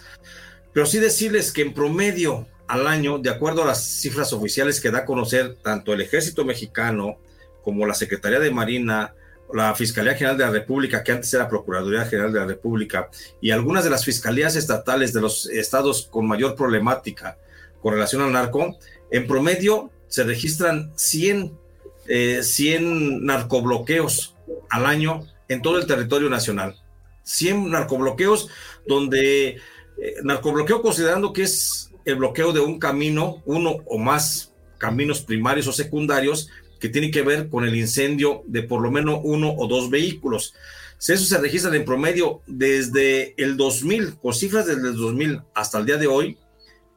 pero 0.73 0.85
sí 0.85 0.99
decirles 0.99 1.51
que 1.51 1.61
en 1.61 1.73
promedio 1.73 2.47
al 2.67 2.87
año, 2.87 3.17
de 3.17 3.29
acuerdo 3.29 3.63
a 3.63 3.67
las 3.67 3.83
cifras 3.83 4.33
oficiales 4.33 4.81
que 4.81 4.91
da 4.91 4.99
a 4.99 5.05
conocer 5.05 5.55
tanto 5.61 5.93
el 5.93 6.01
ejército 6.01 6.43
mexicano 6.43 7.17
como 7.63 7.85
la 7.85 7.93
Secretaría 7.93 8.39
de 8.39 8.51
Marina, 8.51 9.13
la 9.53 9.73
Fiscalía 9.75 10.15
General 10.15 10.37
de 10.37 10.45
la 10.45 10.51
República, 10.51 11.03
que 11.03 11.13
antes 11.13 11.33
era 11.33 11.47
Procuraduría 11.47 12.05
General 12.05 12.33
de 12.33 12.39
la 12.39 12.45
República, 12.45 13.09
y 13.41 13.51
algunas 13.51 13.83
de 13.83 13.89
las 13.89 14.03
fiscalías 14.03 14.55
estatales 14.55 15.13
de 15.13 15.21
los 15.21 15.47
estados 15.49 16.07
con 16.09 16.27
mayor 16.27 16.55
problemática 16.55 17.37
con 17.81 17.93
relación 17.93 18.21
al 18.21 18.33
narco, 18.33 18.77
en 19.11 19.27
promedio 19.27 19.89
se 20.07 20.23
registran 20.23 20.91
100, 20.95 21.57
100 22.05 22.07
eh, 22.07 23.19
narcobloqueos 23.21 24.35
al 24.69 24.85
año 24.85 25.25
en 25.47 25.61
todo 25.61 25.77
el 25.77 25.87
territorio 25.87 26.29
nacional. 26.29 26.75
100 27.23 27.71
narcobloqueos 27.71 28.49
donde 28.85 29.47
eh, 29.49 30.15
narcobloqueo 30.23 30.81
considerando 30.81 31.33
que 31.33 31.43
es 31.43 31.91
el 32.05 32.15
bloqueo 32.15 32.53
de 32.53 32.61
un 32.61 32.79
camino, 32.79 33.41
uno 33.45 33.77
o 33.85 33.97
más 33.97 34.53
caminos 34.77 35.21
primarios 35.21 35.67
o 35.67 35.73
secundarios 35.73 36.49
que 36.79 36.89
tiene 36.89 37.11
que 37.11 37.23
ver 37.23 37.49
con 37.49 37.65
el 37.65 37.75
incendio 37.75 38.43
de 38.45 38.63
por 38.63 38.81
lo 38.81 38.91
menos 38.91 39.19
uno 39.23 39.53
o 39.53 39.67
dos 39.67 39.89
vehículos. 39.89 40.53
Eso 40.99 41.25
se 41.25 41.37
registra 41.37 41.75
en 41.75 41.85
promedio 41.85 42.41
desde 42.47 43.33
el 43.41 43.57
2000, 43.57 44.17
con 44.17 44.33
cifras 44.33 44.65
desde 44.65 44.87
el 44.87 44.95
2000 44.95 45.41
hasta 45.53 45.79
el 45.79 45.85
día 45.85 45.97
de 45.97 46.07
hoy, 46.07 46.37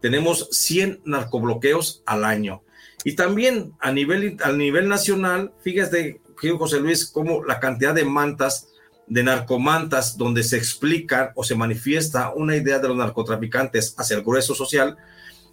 tenemos 0.01 0.49
100 0.51 1.03
narcobloqueos 1.05 2.03
al 2.07 2.25
año. 2.25 2.63
Y 3.05 3.15
también 3.15 3.73
a 3.81 3.93
nivel, 3.93 4.37
a 4.43 4.53
nivel 4.53 4.89
nacional, 4.89 5.53
fíjate, 5.63 6.20
José 6.49 6.81
Luis, 6.81 7.07
cómo 7.07 7.45
la 7.45 7.61
cantidad 7.61 7.95
de 7.95 8.05
mantas, 8.05 8.69
de 9.07 9.23
narcomantas, 9.23 10.17
donde 10.17 10.43
se 10.43 10.57
explica 10.57 11.33
o 11.35 11.45
se 11.45 11.55
manifiesta 11.55 12.33
una 12.35 12.57
idea 12.57 12.79
de 12.79 12.89
los 12.89 12.97
narcotraficantes 12.97 13.95
hacia 13.99 14.17
el 14.17 14.23
grueso 14.23 14.55
social, 14.55 14.97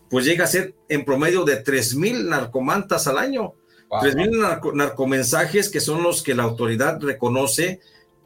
pues 0.09 0.25
llega 0.25 0.45
a 0.45 0.47
ser 0.47 0.75
en 0.87 1.03
promedio 1.03 1.43
de 1.43 1.63
3.000 1.63 2.29
narcomantas 2.29 3.07
al 3.07 3.17
año. 3.17 3.53
Tres 4.01 4.15
3.000 4.15 4.73
narcomensajes 4.73 5.69
que 5.69 5.79
son 5.79 6.03
los 6.03 6.21
que 6.21 6.35
la 6.35 6.43
autoridad 6.43 7.01
reconoce 7.01 7.79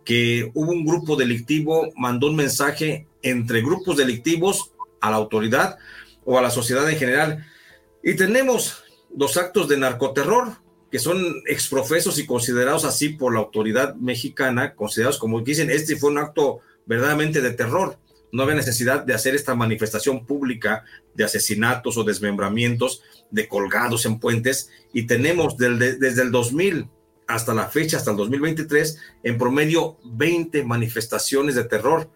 que 0.03 0.51
hubo 0.53 0.71
un 0.71 0.85
grupo 0.85 1.15
delictivo, 1.15 1.91
mandó 1.95 2.27
un 2.27 2.35
mensaje 2.35 3.07
entre 3.21 3.61
grupos 3.61 3.97
delictivos 3.97 4.71
a 4.99 5.11
la 5.11 5.17
autoridad 5.17 5.77
o 6.25 6.37
a 6.37 6.41
la 6.41 6.49
sociedad 6.49 6.89
en 6.89 6.97
general. 6.97 7.45
Y 8.03 8.15
tenemos 8.15 8.83
dos 9.09 9.37
actos 9.37 9.67
de 9.67 9.77
narcoterror, 9.77 10.57
que 10.91 10.99
son 10.99 11.41
exprofesos 11.47 12.19
y 12.19 12.25
considerados 12.25 12.83
así 12.83 13.09
por 13.09 13.33
la 13.33 13.39
autoridad 13.39 13.95
mexicana, 13.95 14.75
considerados 14.75 15.17
como 15.17 15.39
dicen, 15.39 15.71
este 15.71 15.95
fue 15.95 16.11
un 16.11 16.17
acto 16.17 16.59
verdaderamente 16.85 17.41
de 17.41 17.51
terror. 17.51 17.97
No 18.33 18.43
había 18.43 18.55
necesidad 18.55 19.03
de 19.03 19.13
hacer 19.13 19.33
esta 19.33 19.55
manifestación 19.55 20.25
pública 20.25 20.83
de 21.15 21.23
asesinatos 21.23 21.97
o 21.97 22.03
desmembramientos 22.03 23.03
de 23.29 23.47
colgados 23.47 24.05
en 24.05 24.19
puentes 24.19 24.69
y 24.93 25.07
tenemos 25.07 25.57
desde 25.57 26.21
el 26.21 26.31
2000 26.31 26.87
hasta 27.27 27.53
la 27.53 27.67
fecha, 27.67 27.97
hasta 27.97 28.11
el 28.11 28.17
2023, 28.17 28.99
en 29.23 29.37
promedio 29.37 29.97
20 30.03 30.63
manifestaciones 30.63 31.55
de 31.55 31.63
terror 31.63 32.09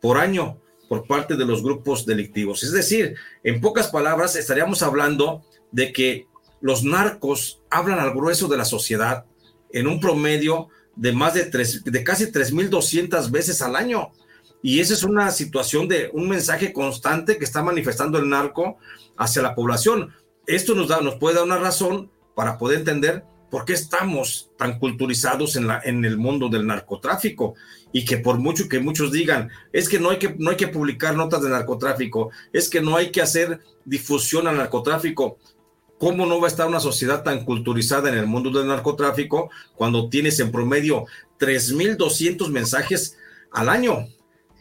por 0.00 0.18
año 0.18 0.58
por 0.88 1.06
parte 1.06 1.36
de 1.36 1.46
los 1.46 1.62
grupos 1.62 2.04
delictivos. 2.04 2.62
Es 2.64 2.72
decir, 2.72 3.14
en 3.44 3.60
pocas 3.60 3.88
palabras, 3.88 4.36
estaríamos 4.36 4.82
hablando 4.82 5.42
de 5.72 5.92
que 5.92 6.26
los 6.60 6.84
narcos 6.84 7.62
hablan 7.70 7.98
al 7.98 8.12
grueso 8.12 8.48
de 8.48 8.56
la 8.56 8.64
sociedad 8.64 9.24
en 9.72 9.86
un 9.86 10.00
promedio 10.00 10.68
de 10.96 11.12
más 11.12 11.34
de, 11.34 11.44
tres, 11.44 11.84
de 11.84 12.04
casi 12.04 12.26
3.200 12.26 13.30
veces 13.30 13.62
al 13.62 13.76
año. 13.76 14.10
Y 14.62 14.80
esa 14.80 14.94
es 14.94 15.02
una 15.02 15.30
situación 15.30 15.88
de 15.88 16.10
un 16.12 16.28
mensaje 16.28 16.72
constante 16.72 17.38
que 17.38 17.44
está 17.44 17.62
manifestando 17.62 18.18
el 18.18 18.28
narco 18.28 18.76
hacia 19.16 19.42
la 19.42 19.54
población. 19.54 20.12
Esto 20.46 20.74
nos, 20.74 20.88
da, 20.88 21.00
nos 21.00 21.16
puede 21.16 21.36
dar 21.36 21.44
una 21.44 21.58
razón 21.58 22.10
para 22.34 22.58
poder 22.58 22.80
entender 22.80 23.24
por 23.50 23.64
qué 23.64 23.72
estamos 23.72 24.50
tan 24.56 24.78
culturizados 24.78 25.56
en, 25.56 25.66
la, 25.66 25.80
en 25.82 26.04
el 26.04 26.16
mundo 26.16 26.48
del 26.48 26.66
narcotráfico 26.66 27.54
y 27.92 28.04
que 28.04 28.18
por 28.18 28.38
mucho 28.38 28.68
que 28.68 28.78
muchos 28.78 29.10
digan, 29.10 29.50
es 29.72 29.88
que 29.88 29.98
no, 29.98 30.10
hay 30.10 30.18
que 30.18 30.36
no 30.38 30.50
hay 30.50 30.56
que 30.56 30.68
publicar 30.68 31.16
notas 31.16 31.42
de 31.42 31.50
narcotráfico, 31.50 32.30
es 32.52 32.68
que 32.68 32.80
no 32.80 32.96
hay 32.96 33.10
que 33.10 33.20
hacer 33.20 33.60
difusión 33.84 34.46
al 34.46 34.56
narcotráfico. 34.56 35.38
¿Cómo 36.00 36.24
no 36.24 36.40
va 36.40 36.46
a 36.46 36.48
estar 36.48 36.66
una 36.66 36.80
sociedad 36.80 37.22
tan 37.22 37.44
culturizada 37.44 38.08
en 38.08 38.16
el 38.16 38.26
mundo 38.26 38.48
del 38.50 38.66
narcotráfico 38.66 39.50
cuando 39.76 40.08
tienes 40.08 40.40
en 40.40 40.50
promedio 40.50 41.04
3.200 41.38 42.48
mensajes 42.48 43.18
al 43.52 43.68
año? 43.68 44.08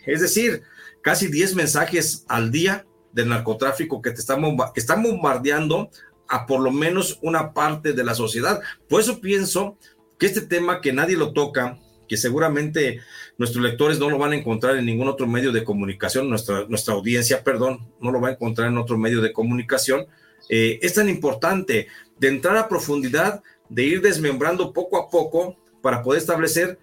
Es 0.06 0.20
decir, 0.20 0.64
casi 1.02 1.30
10 1.30 1.56
mensajes 1.56 2.26
al 2.28 2.52
día 2.52 2.86
del 3.14 3.30
narcotráfico 3.30 4.02
que 4.02 4.12
te 4.12 4.20
están, 4.20 4.42
bombardeando 4.42 5.90
a 6.28 6.46
por 6.46 6.60
lo 6.60 6.72
menos 6.72 7.20
una 7.22 7.54
parte 7.54 7.94
de 7.94 8.04
la 8.04 8.16
sociedad. 8.16 8.60
Por 8.90 9.00
eso 9.00 9.22
pienso 9.22 9.78
que 10.18 10.26
este 10.26 10.42
tema 10.42 10.82
que 10.82 10.92
nadie 10.92 11.16
lo 11.16 11.32
toca, 11.32 11.80
que 12.10 12.18
seguramente 12.18 13.00
nuestros 13.38 13.64
lectores 13.64 13.98
no 13.98 14.10
lo 14.10 14.18
van 14.18 14.34
a 14.34 14.36
encontrar 14.36 14.76
en 14.76 14.86
ningún 14.86 15.08
otro 15.08 15.26
medio 15.26 15.54
de 15.54 15.64
comunicación, 15.64 16.30
nuestra 16.30 16.94
audiencia, 16.94 17.46
perdón, 17.46 17.88
no 18.02 18.12
lo 18.12 18.20
va 18.20 18.28
a 18.28 18.32
encontrar 18.34 18.68
en 18.68 18.78
otro 18.78 18.98
medio 18.98 19.22
de 19.22 19.32
comunicación, 19.32 20.06
eh, 20.48 20.80
es 20.82 20.94
tan 20.94 21.10
importante 21.10 21.88
de 22.18 22.28
entrar 22.28 22.58
a 22.58 22.70
profundidad, 22.70 23.44
de 23.70 23.84
ir 23.84 24.02
desmembrando 24.02 24.74
poco 24.74 24.98
a 24.98 25.10
poco 25.10 25.56
para 25.82 26.02
poder 26.04 26.22
establecer 26.22 26.80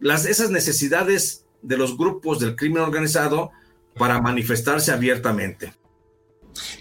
las, 0.00 0.26
esas 0.26 0.50
necesidades 0.50 1.44
de 1.62 1.76
los 1.76 1.96
grupos 1.96 2.38
del 2.38 2.56
crimen 2.56 2.82
organizado 2.82 3.50
para 3.96 4.20
manifestarse 4.20 4.92
abiertamente. 4.92 5.72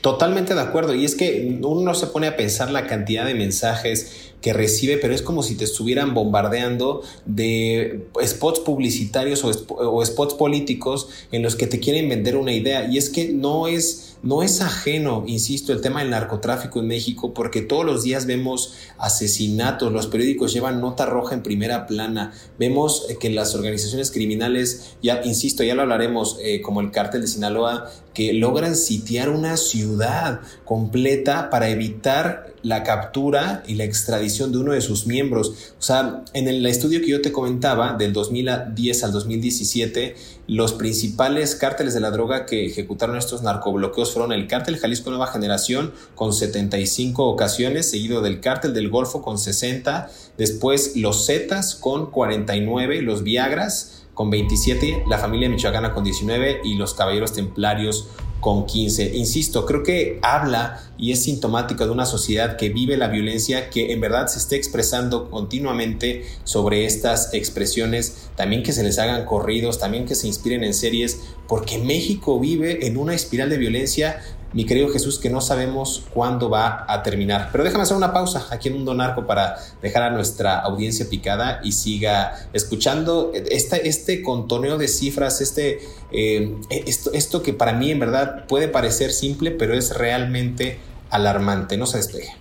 Totalmente 0.02 0.54
de 0.54 0.62
acuerdo. 0.62 0.94
Y 0.96 1.06
es 1.06 1.16
que 1.16 1.60
uno 1.62 1.94
se 1.94 2.08
pone 2.08 2.28
a 2.28 2.38
pensar 2.38 2.72
la 2.72 2.88
cantidad 2.88 3.26
de 3.26 3.34
mensajes 3.34 4.32
que 4.42 4.54
recibe, 4.54 4.98
pero 4.98 5.14
es 5.14 5.22
como 5.22 5.44
si 5.44 5.56
te 5.56 5.64
estuvieran 5.64 6.14
bombardeando 6.14 7.04
de 7.26 8.08
spots 8.24 8.60
publicitarios 8.60 9.44
o, 9.44 10.06
spots 10.06 10.34
políticos 10.36 11.10
en 11.32 11.42
los 11.42 11.56
que 11.56 11.68
te 11.68 11.80
quieren 11.80 12.10
vender 12.10 12.38
una 12.38 12.54
idea. 12.54 12.88
Y 12.90 12.98
es 12.98 13.10
que 13.10 13.30
no 13.30 13.68
es, 13.68 14.07
no 14.24 14.44
es 14.44 14.62
ajeno, 14.62 15.24
insisto, 15.28 15.74
el 15.74 15.82
tema 15.82 16.02
del 16.02 16.10
narcotráfico 16.10 16.80
en 16.80 16.88
México, 16.88 17.34
porque 17.34 17.62
todos 17.62 17.86
los 17.86 18.04
días 18.04 18.26
vemos 18.26 18.74
asesinatos, 18.98 19.92
los 19.92 20.08
periódicos 20.08 20.54
llevan 20.54 20.82
nota 20.82 21.06
roja 21.06 21.36
en 21.36 21.44
primera 21.44 21.88
plana, 21.88 22.34
vemos 22.58 23.08
que 23.20 23.30
las 23.30 23.56
organizaciones 23.56 24.12
criminales, 24.12 24.96
ya 25.02 25.22
insisto, 25.24 25.64
ya 25.64 25.76
lo 25.76 25.84
hablaremos, 25.84 26.38
eh, 26.42 26.62
como 26.62 26.82
el 26.82 26.92
cártel 26.92 27.22
de 27.22 27.28
Sinaloa, 27.28 27.92
que 28.14 28.34
logran 28.34 28.76
sitiar 28.76 29.30
una 29.30 29.58
ciudad 29.58 30.42
completa 30.66 31.52
para 31.52 31.70
evitar 31.70 32.56
la 32.64 32.84
captura 32.84 33.64
y 33.68 33.76
la 33.76 33.84
extradición 33.84 34.52
de 34.52 34.58
uno 34.58 34.74
de 34.74 34.82
sus 34.82 35.06
miembros. 35.06 35.74
O 35.80 35.82
sea, 35.82 36.24
en 36.34 36.48
el 36.48 36.66
estudio 36.66 37.00
que 37.02 37.10
yo 37.10 37.22
te 37.22 37.32
comentaba, 37.32 37.94
del 37.94 38.14
2010 38.14 39.04
al 39.04 39.12
2017, 39.12 40.16
los 40.48 40.74
principales 40.74 41.56
cárteles 41.56 41.94
de 41.94 42.00
la 42.00 42.12
droga 42.12 42.46
que 42.46 42.66
ejecutaron 42.66 43.18
estos 43.18 43.44
narcobloqueos 43.44 44.12
fueron 44.18 44.34
el 44.34 44.48
cártel. 44.48 44.78
Jalisco 44.78 45.12
Nueva 45.12 45.28
Generación 45.28 45.94
con 46.16 46.34
75 46.34 47.24
ocasiones, 47.28 47.90
seguido 47.90 48.22
del 48.22 48.40
cártel 48.42 48.74
del 48.74 48.90
Golfo 48.90 49.22
con 49.22 49.38
60, 49.38 50.10
después 50.38 50.96
los 50.96 51.28
Zetas 51.28 51.76
con 51.76 52.10
49, 52.10 53.04
los 53.04 53.24
Viagras 53.24 54.07
con 54.18 54.32
27, 54.32 55.04
la 55.08 55.20
familia 55.20 55.48
michoacana 55.48 55.94
con 55.94 56.04
19 56.04 56.62
y 56.64 56.74
los 56.74 56.96
Caballeros 56.96 57.34
Templarios 57.34 58.08
con 58.40 58.66
15. 58.66 59.16
Insisto, 59.16 59.64
creo 59.68 59.84
que 59.84 60.18
habla 60.24 60.82
y 60.98 61.12
es 61.12 61.24
sintomático 61.24 61.86
de 61.86 61.92
una 61.92 62.08
sociedad 62.08 62.58
que 62.58 62.70
vive 62.70 62.98
la 62.98 63.10
violencia, 63.10 63.70
que 63.70 63.92
en 63.94 64.02
verdad 64.02 64.26
se 64.26 64.40
esté 64.40 64.56
expresando 64.56 65.30
continuamente 65.30 66.26
sobre 66.46 66.86
estas 66.86 67.32
expresiones, 67.36 68.30
también 68.36 68.64
que 68.64 68.74
se 68.74 68.84
les 68.84 68.98
hagan 68.98 69.24
corridos, 69.24 69.78
también 69.78 70.06
que 70.08 70.16
se 70.16 70.26
inspiren 70.26 70.64
en 70.64 70.74
series, 70.74 71.22
porque 71.48 71.78
México 71.78 72.40
vive 72.40 72.88
en 72.88 72.98
una 72.98 73.14
espiral 73.14 73.52
de 73.52 73.58
violencia 73.58 74.20
mi 74.54 74.66
querido 74.66 74.90
Jesús, 74.90 75.20
que 75.20 75.30
no 75.30 75.42
sabemos 75.42 76.06
cuándo 76.14 76.50
va 76.50 76.86
a 76.88 77.04
terminar. 77.04 77.50
Pero 77.52 77.64
déjame 77.64 77.84
hacer 77.84 77.98
una 77.98 78.14
pausa 78.14 78.48
aquí 78.50 78.70
en 78.70 78.76
Mundo 78.76 78.94
Narco 78.94 79.26
para 79.28 79.58
dejar 79.82 80.04
a 80.04 80.10
nuestra 80.10 80.60
audiencia 80.60 81.10
picada 81.10 81.60
y 81.64 81.74
siga 81.74 82.48
escuchando 82.54 83.32
este, 83.34 83.88
este 83.88 84.22
contoneo 84.22 84.78
de 84.78 84.88
cifras, 84.88 85.42
este, 85.42 85.80
eh, 86.12 86.56
esto, 86.70 87.12
esto 87.14 87.44
que 87.44 87.54
para 87.54 87.74
mí 87.74 87.92
en 87.92 88.00
verdad 88.00 88.46
puede 88.48 88.68
parecer 88.68 89.12
simple, 89.12 89.52
pero 89.52 89.74
es 89.74 89.96
realmente 89.96 90.80
alarmante. 91.10 91.78
No 91.78 91.86
se 91.86 91.98
despegue. 91.98 92.34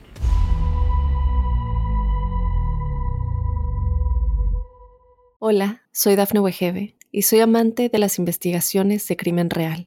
Hola, 5.39 5.83
soy 5.93 6.17
Dafne 6.17 6.41
Wegebe 6.41 6.97
y 7.13 7.23
soy 7.23 7.41
amante 7.41 7.89
de 7.89 7.99
las 7.99 8.19
investigaciones 8.19 9.07
de 9.07 9.17
crimen 9.17 9.51
real. 9.51 9.87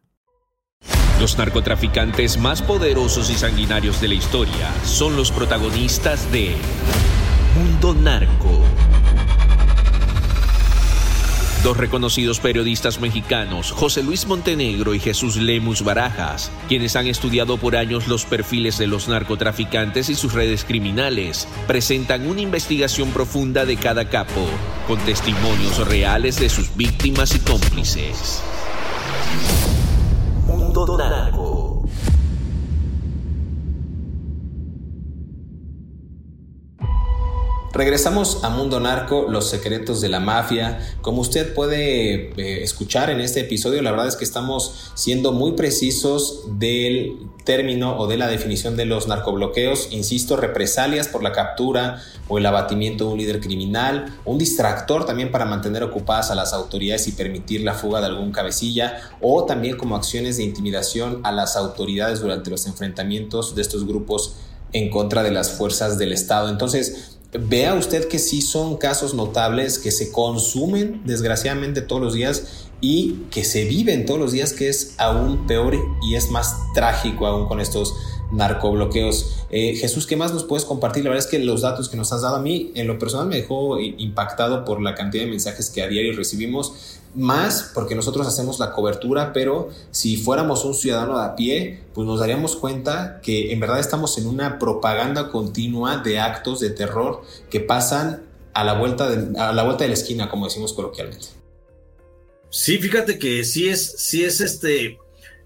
Los 1.21 1.37
narcotraficantes 1.37 2.39
más 2.39 2.63
poderosos 2.63 3.29
y 3.29 3.35
sanguinarios 3.35 4.01
de 4.01 4.07
la 4.07 4.15
historia 4.15 4.73
son 4.83 5.15
los 5.15 5.29
protagonistas 5.29 6.31
de 6.31 6.55
Mundo 7.55 7.93
Narco. 7.93 8.59
Dos 11.63 11.77
reconocidos 11.77 12.39
periodistas 12.39 12.99
mexicanos, 12.99 13.71
José 13.71 14.01
Luis 14.01 14.25
Montenegro 14.25 14.95
y 14.95 14.99
Jesús 14.99 15.35
Lemus 15.35 15.83
Barajas, 15.83 16.51
quienes 16.67 16.95
han 16.95 17.05
estudiado 17.05 17.57
por 17.57 17.75
años 17.75 18.07
los 18.07 18.25
perfiles 18.25 18.79
de 18.79 18.87
los 18.87 19.07
narcotraficantes 19.07 20.09
y 20.09 20.15
sus 20.15 20.33
redes 20.33 20.63
criminales, 20.63 21.47
presentan 21.67 22.25
una 22.25 22.41
investigación 22.41 23.11
profunda 23.11 23.65
de 23.65 23.77
cada 23.77 24.09
capo, 24.09 24.47
con 24.87 24.97
testimonios 25.01 25.87
reales 25.87 26.39
de 26.39 26.49
sus 26.49 26.75
víctimas 26.75 27.35
y 27.35 27.39
cómplices. 27.41 28.41
Mundo 30.73 30.95
Narco. 30.97 31.50
Regresamos 37.81 38.43
a 38.43 38.49
Mundo 38.51 38.79
Narco, 38.79 39.25
los 39.27 39.49
secretos 39.49 40.01
de 40.01 40.09
la 40.09 40.19
mafia. 40.19 40.77
Como 41.01 41.19
usted 41.19 41.55
puede 41.55 42.29
eh, 42.39 42.61
escuchar 42.61 43.09
en 43.09 43.19
este 43.19 43.39
episodio, 43.39 43.81
la 43.81 43.89
verdad 43.89 44.05
es 44.05 44.15
que 44.15 44.23
estamos 44.23 44.91
siendo 44.93 45.31
muy 45.31 45.53
precisos 45.53 46.43
del 46.59 47.17
término 47.43 47.97
o 47.97 48.05
de 48.05 48.17
la 48.17 48.27
definición 48.27 48.77
de 48.77 48.85
los 48.85 49.07
narcobloqueos. 49.07 49.87
Insisto, 49.89 50.37
represalias 50.37 51.07
por 51.07 51.23
la 51.23 51.31
captura 51.31 52.03
o 52.27 52.37
el 52.37 52.45
abatimiento 52.45 53.05
de 53.05 53.13
un 53.13 53.17
líder 53.17 53.39
criminal, 53.39 54.15
un 54.25 54.37
distractor 54.37 55.07
también 55.07 55.31
para 55.31 55.45
mantener 55.45 55.81
ocupadas 55.81 56.29
a 56.29 56.35
las 56.35 56.53
autoridades 56.53 57.07
y 57.07 57.13
permitir 57.13 57.61
la 57.61 57.73
fuga 57.73 57.99
de 57.99 58.05
algún 58.05 58.31
cabecilla, 58.31 59.01
o 59.21 59.45
también 59.45 59.75
como 59.75 59.95
acciones 59.95 60.37
de 60.37 60.43
intimidación 60.43 61.21
a 61.23 61.31
las 61.31 61.55
autoridades 61.55 62.19
durante 62.19 62.51
los 62.51 62.67
enfrentamientos 62.67 63.55
de 63.55 63.63
estos 63.63 63.87
grupos 63.87 64.35
en 64.71 64.91
contra 64.91 65.23
de 65.23 65.31
las 65.31 65.49
fuerzas 65.49 65.97
del 65.97 66.13
Estado. 66.13 66.47
Entonces, 66.47 67.17
vea 67.33 67.75
usted 67.75 68.07
que 68.07 68.19
sí 68.19 68.41
son 68.41 68.77
casos 68.77 69.13
notables 69.13 69.79
que 69.79 69.91
se 69.91 70.11
consumen 70.11 71.01
desgraciadamente 71.05 71.81
todos 71.81 72.01
los 72.01 72.13
días 72.13 72.69
y 72.81 73.13
que 73.29 73.43
se 73.43 73.65
viven 73.65 74.05
todos 74.05 74.19
los 74.19 74.31
días, 74.31 74.53
que 74.53 74.67
es 74.67 74.95
aún 74.97 75.47
peor 75.47 75.75
y 76.01 76.15
es 76.15 76.31
más 76.31 76.57
trágico 76.73 77.27
aún 77.27 77.47
con 77.47 77.61
estos 77.61 77.95
narcobloqueos. 78.31 79.45
Eh, 79.49 79.75
Jesús, 79.75 80.07
¿qué 80.07 80.15
más 80.15 80.33
nos 80.33 80.43
puedes 80.43 80.65
compartir? 80.65 81.03
La 81.03 81.11
verdad 81.11 81.25
es 81.25 81.31
que 81.31 81.39
los 81.39 81.61
datos 81.61 81.89
que 81.89 81.97
nos 81.97 82.11
has 82.11 82.21
dado 82.21 82.37
a 82.37 82.41
mí, 82.41 82.71
en 82.75 82.87
lo 82.87 82.97
personal, 82.97 83.27
me 83.27 83.35
dejó 83.35 83.79
impactado 83.79 84.65
por 84.65 84.81
la 84.81 84.95
cantidad 84.95 85.23
de 85.23 85.29
mensajes 85.29 85.69
que 85.69 85.81
a 85.83 85.87
diario 85.87 86.15
recibimos, 86.15 86.99
más 87.13 87.71
porque 87.73 87.93
nosotros 87.93 88.25
hacemos 88.25 88.59
la 88.59 88.71
cobertura, 88.71 89.33
pero 89.33 89.69
si 89.91 90.15
fuéramos 90.15 90.63
un 90.63 90.73
ciudadano 90.73 91.19
de 91.19 91.25
a 91.25 91.35
pie, 91.35 91.83
pues 91.93 92.07
nos 92.07 92.19
daríamos 92.19 92.55
cuenta 92.55 93.19
que 93.21 93.51
en 93.51 93.59
verdad 93.59 93.79
estamos 93.79 94.17
en 94.17 94.27
una 94.27 94.59
propaganda 94.59 95.29
continua 95.29 95.97
de 95.97 96.19
actos 96.19 96.61
de 96.61 96.69
terror 96.69 97.21
que 97.49 97.59
pasan 97.59 98.23
a 98.53 98.63
la 98.63 98.73
vuelta 98.73 99.09
de, 99.09 99.39
a 99.39 99.51
la, 99.51 99.63
vuelta 99.63 99.83
de 99.83 99.89
la 99.89 99.93
esquina, 99.93 100.29
como 100.29 100.45
decimos 100.45 100.73
coloquialmente. 100.73 101.40
Sí, 102.51 102.77
fíjate 102.77 103.17
que 103.17 103.43
sí 103.45 103.69
es, 103.69 103.93
sí 103.97 104.25
es 104.25 104.41
este, 104.41 104.99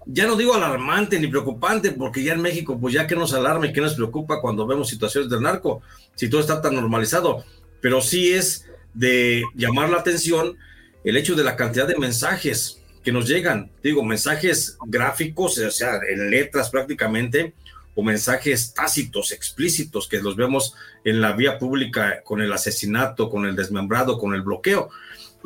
ya 0.06 0.26
no 0.26 0.36
digo 0.36 0.54
alarmante 0.54 1.18
ni 1.20 1.28
preocupante, 1.28 1.92
porque 1.92 2.22
ya 2.22 2.34
en 2.34 2.42
México, 2.42 2.78
pues 2.78 2.94
ya 2.94 3.06
que 3.06 3.14
nos 3.14 3.32
alarma 3.32 3.66
y 3.66 3.72
que 3.72 3.80
nos 3.80 3.94
preocupa 3.94 4.40
cuando 4.40 4.66
vemos 4.66 4.88
situaciones 4.88 5.30
del 5.30 5.40
narco, 5.40 5.82
si 6.16 6.28
todo 6.28 6.40
está 6.40 6.60
tan 6.60 6.74
normalizado, 6.74 7.44
pero 7.80 8.00
sí 8.00 8.32
es 8.32 8.66
de 8.92 9.44
llamar 9.54 9.88
la 9.88 9.98
atención 9.98 10.56
el 11.04 11.16
hecho 11.16 11.36
de 11.36 11.44
la 11.44 11.54
cantidad 11.54 11.86
de 11.86 11.96
mensajes 11.96 12.82
que 13.04 13.12
nos 13.12 13.28
llegan, 13.28 13.70
digo, 13.84 14.02
mensajes 14.02 14.76
gráficos, 14.84 15.58
o 15.58 15.70
sea, 15.70 16.00
en 16.08 16.28
letras 16.28 16.70
prácticamente, 16.70 17.54
o 17.94 18.02
mensajes 18.02 18.74
tácitos, 18.74 19.30
explícitos, 19.30 20.08
que 20.08 20.18
los 20.18 20.34
vemos 20.34 20.74
en 21.04 21.20
la 21.20 21.32
vía 21.32 21.58
pública 21.58 22.20
con 22.24 22.42
el 22.42 22.52
asesinato, 22.52 23.30
con 23.30 23.46
el 23.46 23.54
desmembrado, 23.54 24.18
con 24.18 24.34
el 24.34 24.42
bloqueo. 24.42 24.90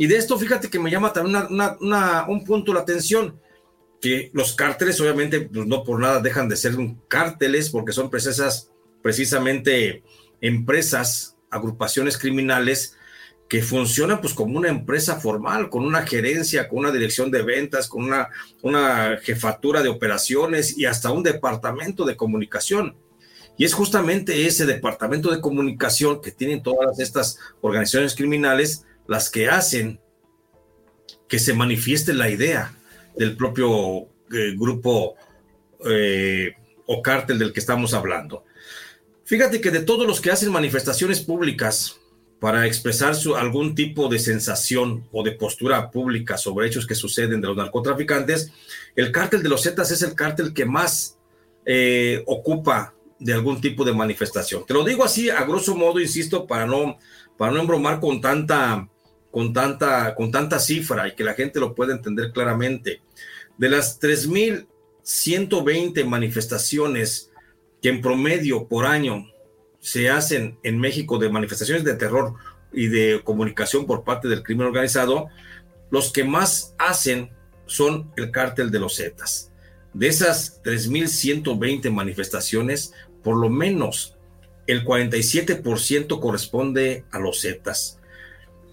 Y 0.01 0.07
de 0.07 0.17
esto, 0.17 0.39
fíjate 0.39 0.71
que 0.71 0.79
me 0.79 0.91
llama 0.91 1.13
también 1.13 1.37
un 2.27 2.45
punto 2.47 2.73
la 2.73 2.81
atención 2.81 3.39
que 4.01 4.31
los 4.33 4.55
cárteles 4.55 4.99
obviamente 4.99 5.43
pues, 5.43 5.67
no 5.67 5.85
por 5.85 6.01
nada 6.01 6.23
dejan 6.23 6.49
de 6.49 6.57
ser 6.57 6.75
cárteles 7.07 7.69
porque 7.69 7.93
son 7.93 8.09
precisas, 8.09 8.71
precisamente 9.03 10.03
empresas, 10.41 11.37
agrupaciones 11.51 12.17
criminales 12.17 12.97
que 13.47 13.63
funcionan 13.63 14.23
pues 14.23 14.33
como 14.33 14.57
una 14.57 14.71
empresa 14.71 15.21
formal, 15.21 15.69
con 15.69 15.85
una 15.85 16.07
gerencia, 16.07 16.67
con 16.67 16.79
una 16.79 16.93
dirección 16.93 17.31
de 17.31 17.43
ventas, 17.43 17.87
con 17.87 18.05
una, 18.05 18.31
una 18.63 19.19
jefatura 19.23 19.83
de 19.83 19.91
operaciones 19.91 20.79
y 20.79 20.87
hasta 20.87 21.13
un 21.13 21.23
departamento 21.23 22.07
de 22.07 22.17
comunicación. 22.17 22.97
Y 23.59 23.67
es 23.67 23.75
justamente 23.75 24.47
ese 24.47 24.65
departamento 24.65 25.31
de 25.31 25.43
comunicación 25.43 26.23
que 26.23 26.31
tienen 26.31 26.63
todas 26.63 26.99
estas 27.01 27.39
organizaciones 27.61 28.15
criminales 28.15 28.87
las 29.11 29.29
que 29.29 29.49
hacen 29.49 30.01
que 31.29 31.41
se 31.41 31.53
manifieste 31.53 32.15
la 32.15 32.31
idea 32.31 32.73
del 33.17 33.37
propio 33.37 34.03
eh, 34.33 34.55
grupo 34.57 35.17
eh, 35.85 36.53
o 36.87 37.03
cártel 37.03 37.41
del 37.41 37.53
que 37.53 37.59
estamos 37.59 37.93
hablando. 37.93 38.45
Fíjate 39.25 39.61
que 39.61 39.73
de 39.73 39.81
todos 39.81 40.07
los 40.07 40.21
que 40.21 40.31
hacen 40.31 40.53
manifestaciones 40.53 41.21
públicas 41.23 41.97
para 42.39 42.69
expresar 42.69 43.17
su, 43.17 43.35
algún 43.35 43.75
tipo 43.75 44.09
de 44.09 44.21
sensación 44.21 45.09
o 45.11 45.25
de 45.25 45.33
postura 45.33 45.91
pública 45.91 46.39
sobre 46.39 46.69
hechos 46.69 46.87
que 46.87 46.95
suceden 46.95 47.41
de 47.41 47.49
los 47.49 47.57
narcotraficantes, 47.57 48.53
el 48.95 49.11
cártel 49.11 49.43
de 49.43 49.49
los 49.49 49.65
Zetas 49.65 49.91
es 49.91 50.03
el 50.03 50.15
cártel 50.15 50.55
que 50.55 50.67
más 50.67 51.19
eh, 51.67 52.23
ocupa 52.27 52.95
de 53.19 53.33
algún 53.33 53.61
tipo 53.61 53.85
de 53.85 53.93
manifestación. 53.93 54.65
Te 54.65 54.75
lo 54.75 54.85
digo 54.85 55.03
así, 55.03 55.31
a 55.31 55.43
grosso 55.43 55.75
modo, 55.75 55.99
insisto, 55.99 56.47
para 56.47 56.65
no, 56.65 56.97
para 57.37 57.51
no 57.51 57.61
embromar 57.61 57.99
con 57.99 58.21
tanta, 58.21 58.89
con, 59.31 59.53
tanta, 59.53 60.15
con 60.15 60.31
tanta 60.31 60.59
cifra 60.59 61.09
y 61.09 61.15
que 61.15 61.25
la 61.25 61.35
gente 61.35 61.61
lo 61.61 61.75
pueda 61.75 61.93
entender 61.93 62.33
claramente. 62.33 63.03
De 63.59 63.69
las 63.69 64.01
3.120 64.01 66.05
manifestaciones 66.05 67.31
que 67.81 67.89
en 67.89 68.01
promedio 68.01 68.67
por 68.67 68.87
año 68.87 69.27
se 69.81 70.11
hacen 70.11 70.59
en 70.63 70.79
México 70.79 71.19
de 71.19 71.31
manifestaciones 71.31 71.85
de 71.85 71.95
terror 71.95 72.35
y 72.73 72.89
de 72.89 73.23
comunicación 73.25 73.87
por 73.87 74.05
parte 74.05 74.29
del 74.29 74.43
crimen 74.43 74.67
organizado, 74.67 75.29
los 75.91 76.13
que 76.13 76.25
más 76.25 76.75
hacen 76.79 77.31
son 77.67 78.13
el 78.17 78.31
cártel 78.31 78.71
de 78.71 78.79
los 78.79 78.97
Zetas. 78.97 79.53
De 79.93 80.09
esas 80.09 80.63
3.120 80.63 81.91
manifestaciones, 81.91 82.93
por 83.23 83.37
lo 83.37 83.49
menos 83.49 84.17
el 84.67 84.85
47% 84.85 86.21
corresponde 86.21 87.05
a 87.11 87.19
los 87.19 87.41
Zetas. 87.41 88.00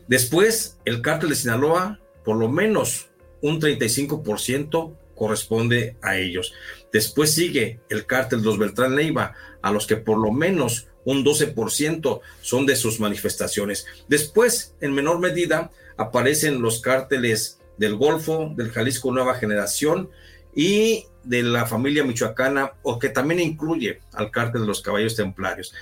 Después, 0.08 0.78
el 0.86 1.02
cártel 1.02 1.30
de 1.30 1.36
Sinaloa, 1.36 2.00
por 2.24 2.38
lo 2.38 2.50
menos 2.50 3.10
un 3.42 3.60
35% 3.60 4.96
corresponde 5.16 5.98
a 6.02 6.18
ellos. 6.18 6.54
Después 6.94 7.34
sigue 7.34 7.80
el 7.90 8.06
cártel 8.06 8.40
de 8.40 8.46
los 8.46 8.58
Beltrán 8.58 8.96
Leiva, 8.96 9.34
a 9.62 9.72
los 9.72 9.88
que 9.88 9.98
por 9.98 10.18
lo 10.18 10.32
menos 10.32 10.88
un 11.04 11.24
12% 11.24 12.22
son 12.42 12.66
de 12.66 12.76
sus 12.76 13.00
manifestaciones. 13.00 13.86
Después, 14.08 14.76
en 14.82 14.94
menor 14.94 15.20
medida, 15.20 15.72
aparecen 15.98 16.62
los 16.62 16.82
cárteles 16.82 17.60
del 17.78 17.96
Golfo, 17.96 18.54
del 18.56 18.72
Jalisco 18.72 19.12
Nueva 19.12 19.36
Generación 19.36 20.10
y 20.54 21.06
de 21.24 21.44
la 21.44 21.66
familia 21.66 22.04
michoacana, 22.04 22.74
o 22.84 23.00
que 23.00 23.10
también 23.10 23.40
incluye 23.40 24.02
al 24.14 24.32
cártel 24.32 24.62
de 24.62 24.68
los 24.68 24.82
caballos 24.82 25.16
templarios. 25.16 25.74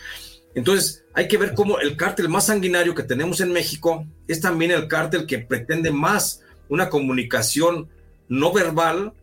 Entonces, 0.56 1.04
hay 1.14 1.28
que 1.28 1.38
ver 1.38 1.54
cómo 1.54 1.80
el 1.80 1.98
cártel 1.98 2.30
más 2.30 2.48
sanguinario 2.48 2.96
que 2.96 3.04
tenemos 3.04 3.42
en 3.42 3.52
México 3.52 4.08
es 4.28 4.40
también 4.40 4.72
el 4.72 4.88
cártel 4.88 5.26
que 5.28 5.40
pretende 5.40 5.92
más 5.92 6.42
una 6.70 6.90
comunicación 6.90 7.90
no 8.30 8.54
verbal 8.54 9.14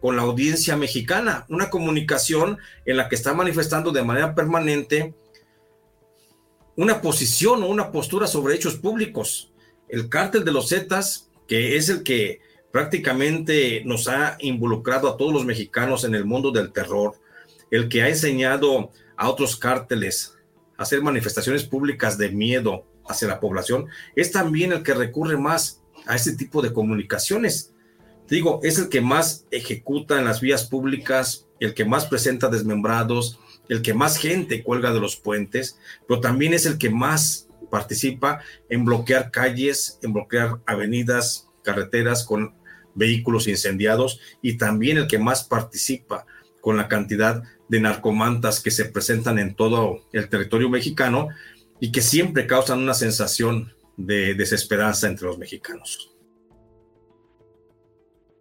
con 0.00 0.16
la 0.16 0.22
audiencia 0.22 0.76
mexicana, 0.76 1.44
una 1.50 1.68
comunicación 1.68 2.58
en 2.86 2.96
la 2.96 3.08
que 3.08 3.14
está 3.14 3.34
manifestando 3.34 3.92
de 3.92 4.02
manera 4.02 4.34
permanente 4.34 5.14
una 6.76 7.02
posición 7.02 7.62
o 7.62 7.66
una 7.66 7.92
postura 7.92 8.26
sobre 8.26 8.54
hechos 8.54 8.76
públicos. 8.76 9.52
El 9.86 10.08
cártel 10.08 10.44
de 10.46 10.52
los 10.52 10.70
Zetas, 10.70 11.28
que 11.46 11.76
es 11.76 11.90
el 11.90 12.02
que 12.02 12.40
prácticamente 12.72 13.82
nos 13.84 14.08
ha 14.08 14.38
involucrado 14.40 15.08
a 15.08 15.18
todos 15.18 15.34
los 15.34 15.44
mexicanos 15.44 16.04
en 16.04 16.14
el 16.14 16.24
mundo 16.24 16.50
del 16.52 16.72
terror, 16.72 17.16
el 17.70 17.90
que 17.90 18.02
ha 18.02 18.08
enseñado 18.08 18.90
a 19.16 19.28
otros 19.28 19.56
cárteles 19.56 20.38
hacer 20.80 21.02
manifestaciones 21.02 21.64
públicas 21.64 22.16
de 22.16 22.30
miedo 22.30 22.86
hacia 23.06 23.28
la 23.28 23.38
población, 23.38 23.86
es 24.16 24.32
también 24.32 24.72
el 24.72 24.82
que 24.82 24.94
recurre 24.94 25.36
más 25.36 25.82
a 26.06 26.16
este 26.16 26.32
tipo 26.32 26.62
de 26.62 26.72
comunicaciones. 26.72 27.74
Digo, 28.28 28.60
es 28.62 28.78
el 28.78 28.88
que 28.88 29.02
más 29.02 29.46
ejecuta 29.50 30.18
en 30.18 30.24
las 30.24 30.40
vías 30.40 30.64
públicas, 30.64 31.46
el 31.58 31.74
que 31.74 31.84
más 31.84 32.06
presenta 32.06 32.48
desmembrados, 32.48 33.38
el 33.68 33.82
que 33.82 33.92
más 33.92 34.16
gente 34.16 34.62
cuelga 34.62 34.92
de 34.92 35.00
los 35.00 35.16
puentes, 35.16 35.78
pero 36.08 36.20
también 36.20 36.54
es 36.54 36.64
el 36.64 36.78
que 36.78 36.88
más 36.88 37.48
participa 37.70 38.40
en 38.70 38.84
bloquear 38.86 39.30
calles, 39.30 39.98
en 40.02 40.14
bloquear 40.14 40.60
avenidas, 40.64 41.48
carreteras 41.62 42.24
con 42.24 42.54
vehículos 42.94 43.48
incendiados 43.48 44.18
y 44.40 44.56
también 44.56 44.96
el 44.96 45.06
que 45.06 45.18
más 45.18 45.44
participa 45.44 46.24
con 46.62 46.76
la 46.78 46.88
cantidad 46.88 47.42
de 47.70 47.80
narcomantas 47.80 48.60
que 48.60 48.72
se 48.72 48.86
presentan 48.86 49.38
en 49.38 49.54
todo 49.54 50.00
el 50.12 50.28
territorio 50.28 50.68
mexicano 50.68 51.28
y 51.78 51.92
que 51.92 52.02
siempre 52.02 52.46
causan 52.46 52.80
una 52.80 52.94
sensación 52.94 53.72
de 53.96 54.34
desesperanza 54.34 55.06
entre 55.06 55.28
los 55.28 55.38
mexicanos. 55.38 56.10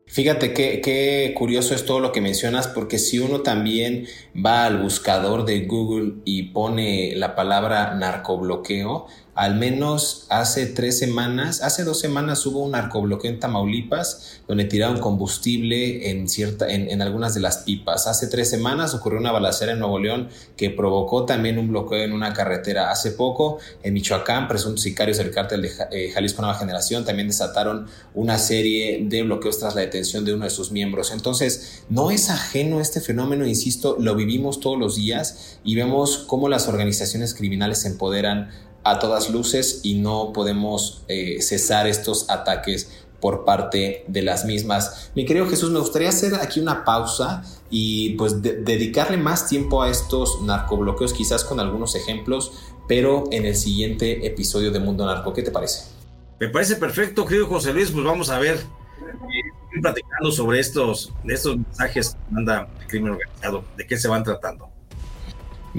Fíjate 0.07 0.53
qué, 0.53 1.35
curioso 1.37 1.75
es 1.75 1.85
todo 1.85 1.99
lo 1.99 2.11
que 2.11 2.21
mencionas, 2.21 2.67
porque 2.67 2.97
si 2.97 3.19
uno 3.19 3.41
también 3.41 4.07
va 4.35 4.65
al 4.65 4.81
buscador 4.81 5.45
de 5.45 5.67
Google 5.67 6.15
y 6.25 6.49
pone 6.51 7.15
la 7.15 7.35
palabra 7.35 7.93
narcobloqueo, 7.93 9.05
al 9.39 9.55
menos 9.55 10.25
hace 10.27 10.65
tres 10.65 10.99
semanas, 10.99 11.61
hace 11.61 11.85
dos 11.85 12.01
semanas 12.01 12.45
hubo 12.45 12.59
un 12.59 12.71
narcobloqueo 12.71 13.31
en 13.31 13.39
Tamaulipas 13.39 14.41
donde 14.49 14.65
tiraron 14.65 14.99
combustible 14.99 16.09
en, 16.09 16.27
cierta, 16.27 16.67
en, 16.69 17.01
algunas 17.01 17.35
de 17.35 17.39
las 17.39 17.59
pipas. 17.59 18.05
Hace 18.07 18.27
tres 18.27 18.49
semanas 18.49 18.93
ocurrió 18.93 19.17
una 19.17 19.31
balacera 19.31 19.71
en 19.71 19.79
Nuevo 19.79 19.97
León 19.97 20.27
que 20.57 20.69
provocó 20.71 21.23
también 21.23 21.57
un 21.57 21.69
bloqueo 21.69 22.03
en 22.03 22.11
una 22.11 22.33
carretera. 22.33 22.91
Hace 22.91 23.11
poco 23.11 23.59
en 23.81 23.93
Michoacán, 23.93 24.49
presuntos 24.49 24.81
sicarios 24.81 25.19
del 25.19 25.31
cártel 25.31 25.61
de 25.61 25.71
eh, 25.91 26.11
Jalisco 26.11 26.41
Nueva 26.41 26.57
Generación 26.57 27.05
también 27.05 27.29
desataron 27.29 27.87
una 28.13 28.37
serie 28.39 29.05
de 29.07 29.23
bloqueos 29.23 29.57
tras 29.57 29.73
la 29.73 29.79
detención 29.79 30.25
de 30.25 30.33
uno 30.33 30.43
de 30.43 30.51
sus 30.51 30.73
miembros. 30.73 31.13
Entonces, 31.13 31.83
no 31.87 32.11
es 32.11 32.29
ajeno 32.29 32.81
este 32.81 32.99
fenómeno, 32.99 33.47
insisto, 33.47 33.95
lo 34.01 34.15
vivimos 34.15 34.59
todos 34.59 34.77
los 34.77 34.97
días 34.97 35.59
y 35.63 35.75
vemos 35.75 36.25
cómo 36.27 36.49
las 36.49 36.67
organizaciones 36.67 37.33
criminales 37.33 37.79
se 37.79 37.87
empoderan 37.87 38.49
a 38.83 38.99
todas 38.99 39.29
luces 39.29 39.81
y 39.83 39.95
no 39.95 40.33
podemos 40.33 41.03
eh, 41.07 41.41
cesar 41.41 41.87
estos 41.87 42.29
ataques 42.29 43.05
por 43.19 43.45
parte 43.45 44.05
de 44.07 44.21
las 44.21 44.45
mismas. 44.45 45.11
Mi 45.15 45.25
querido 45.25 45.47
Jesús, 45.47 45.71
me 45.71 45.79
gustaría 45.79 46.09
hacer 46.09 46.35
aquí 46.35 46.59
una 46.59 46.85
pausa 46.85 47.43
y 47.69 48.11
pues 48.11 48.41
dedicarle 48.41 49.17
más 49.17 49.47
tiempo 49.47 49.83
a 49.83 49.89
estos 49.89 50.41
narcobloqueos, 50.41 51.13
quizás 51.13 51.43
con 51.43 51.59
algunos 51.59 51.95
ejemplos, 51.95 52.53
pero 52.87 53.25
en 53.31 53.45
el 53.45 53.55
siguiente 53.55 54.25
episodio 54.25 54.71
de 54.71 54.79
Mundo 54.79 55.05
Narco. 55.05 55.33
¿Qué 55.33 55.43
te 55.43 55.51
parece? 55.51 55.91
Me 56.39 56.47
parece 56.47 56.77
perfecto, 56.77 57.25
querido 57.25 57.47
José 57.47 57.73
Luis, 57.73 57.91
pues 57.91 58.03
vamos 58.03 58.29
a 58.29 58.39
ver, 58.39 58.55
eh, 58.55 59.81
platicando 59.81 60.31
sobre 60.31 60.59
estos, 60.59 61.11
estos 61.25 61.57
mensajes 61.57 62.11
que 62.11 62.33
manda 62.33 62.69
el 62.79 62.87
crimen 62.87 63.11
organizado, 63.11 63.65
de 63.75 63.85
qué 63.85 63.97
se 63.97 64.07
van 64.07 64.23
tratando. 64.23 64.69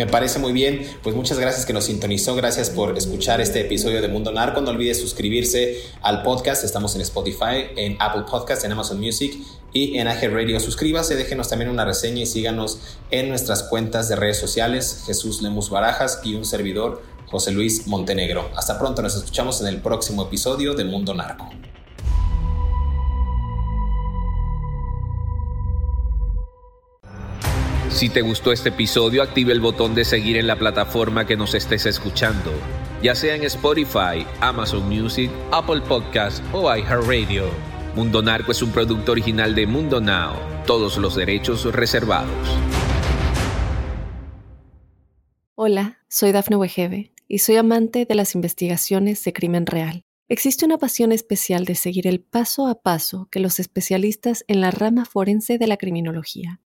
Me 0.01 0.07
parece 0.07 0.39
muy 0.39 0.55
bien. 0.55 0.81
Pues 1.03 1.15
muchas 1.15 1.39
gracias 1.39 1.67
que 1.67 1.75
nos 1.75 1.85
sintonizó. 1.85 2.35
Gracias 2.35 2.71
por 2.71 2.97
escuchar 2.97 3.43
este 3.43 3.61
episodio 3.61 4.01
de 4.01 4.09
Mundo 4.09 4.33
Narco. 4.33 4.63
No 4.63 4.71
olvides 4.71 4.99
suscribirse 4.99 5.77
al 6.01 6.23
podcast. 6.23 6.65
Estamos 6.65 6.95
en 6.95 7.03
Spotify, 7.03 7.67
en 7.77 7.99
Apple 8.01 8.23
Podcast, 8.23 8.65
en 8.65 8.73
Amazon 8.73 8.99
Music 8.99 9.37
y 9.75 9.99
en 9.99 10.09
AG 10.09 10.33
Radio. 10.33 10.59
Suscríbase, 10.59 11.17
déjenos 11.17 11.51
también 11.51 11.71
una 11.71 11.85
reseña 11.85 12.23
y 12.23 12.27
síganos 12.27 12.79
en 13.11 13.29
nuestras 13.29 13.63
cuentas 13.65 14.09
de 14.09 14.17
redes 14.17 14.39
sociales. 14.39 15.03
Jesús 15.05 15.43
Lemus 15.43 15.69
Barajas 15.69 16.23
y 16.25 16.33
un 16.33 16.47
servidor, 16.47 17.03
José 17.27 17.53
Luis 17.53 17.87
Montenegro. 17.87 18.49
Hasta 18.57 18.79
pronto. 18.79 19.03
Nos 19.03 19.15
escuchamos 19.17 19.61
en 19.61 19.67
el 19.67 19.83
próximo 19.83 20.23
episodio 20.23 20.73
de 20.73 20.85
Mundo 20.85 21.13
Narco. 21.13 21.51
Si 28.01 28.09
te 28.09 28.23
gustó 28.23 28.51
este 28.51 28.71
episodio, 28.71 29.23
active 29.23 29.53
el 29.53 29.61
botón 29.61 29.95
de 29.95 30.07
seguir 30.07 30.39
en 30.39 30.47
la 30.47 30.57
plataforma 30.57 31.27
que 31.27 31.37
nos 31.37 31.53
estés 31.53 31.85
escuchando, 31.85 32.51
ya 33.03 33.15
sea 33.15 33.35
en 33.35 33.45
Spotify, 33.45 34.27
Amazon 34.41 34.89
Music, 34.89 35.31
Apple 35.53 35.83
Podcast 35.83 36.43
o 36.55 36.75
iHeartRadio. 36.75 37.51
Mundo 37.95 38.23
Narco 38.23 38.53
es 38.53 38.63
un 38.63 38.73
producto 38.73 39.13
original 39.13 39.55
de 39.55 39.67
Mundo 39.67 40.01
Now, 40.01 40.33
todos 40.67 40.97
los 40.97 41.15
derechos 41.15 41.67
reservados. 41.75 42.33
Hola, 45.55 45.99
soy 46.09 46.33
Dafne 46.33 46.57
Wegebe 46.57 47.13
y 47.29 47.41
soy 47.41 47.57
amante 47.57 48.07
de 48.07 48.15
las 48.15 48.35
investigaciones 48.35 49.23
de 49.25 49.35
crimen 49.35 49.67
real. 49.67 50.07
Existe 50.27 50.65
una 50.65 50.79
pasión 50.79 51.13
especial 51.13 51.67
de 51.67 51.75
seguir 51.75 52.07
el 52.07 52.23
paso 52.23 52.67
a 52.67 52.81
paso 52.81 53.29
que 53.31 53.41
los 53.41 53.61
especialistas 53.61 54.43
en 54.49 54.63
la 54.63 54.71
rama 54.71 55.05
forense 55.05 55.59
de 55.59 55.67
la 55.67 55.77
criminología 55.77 56.63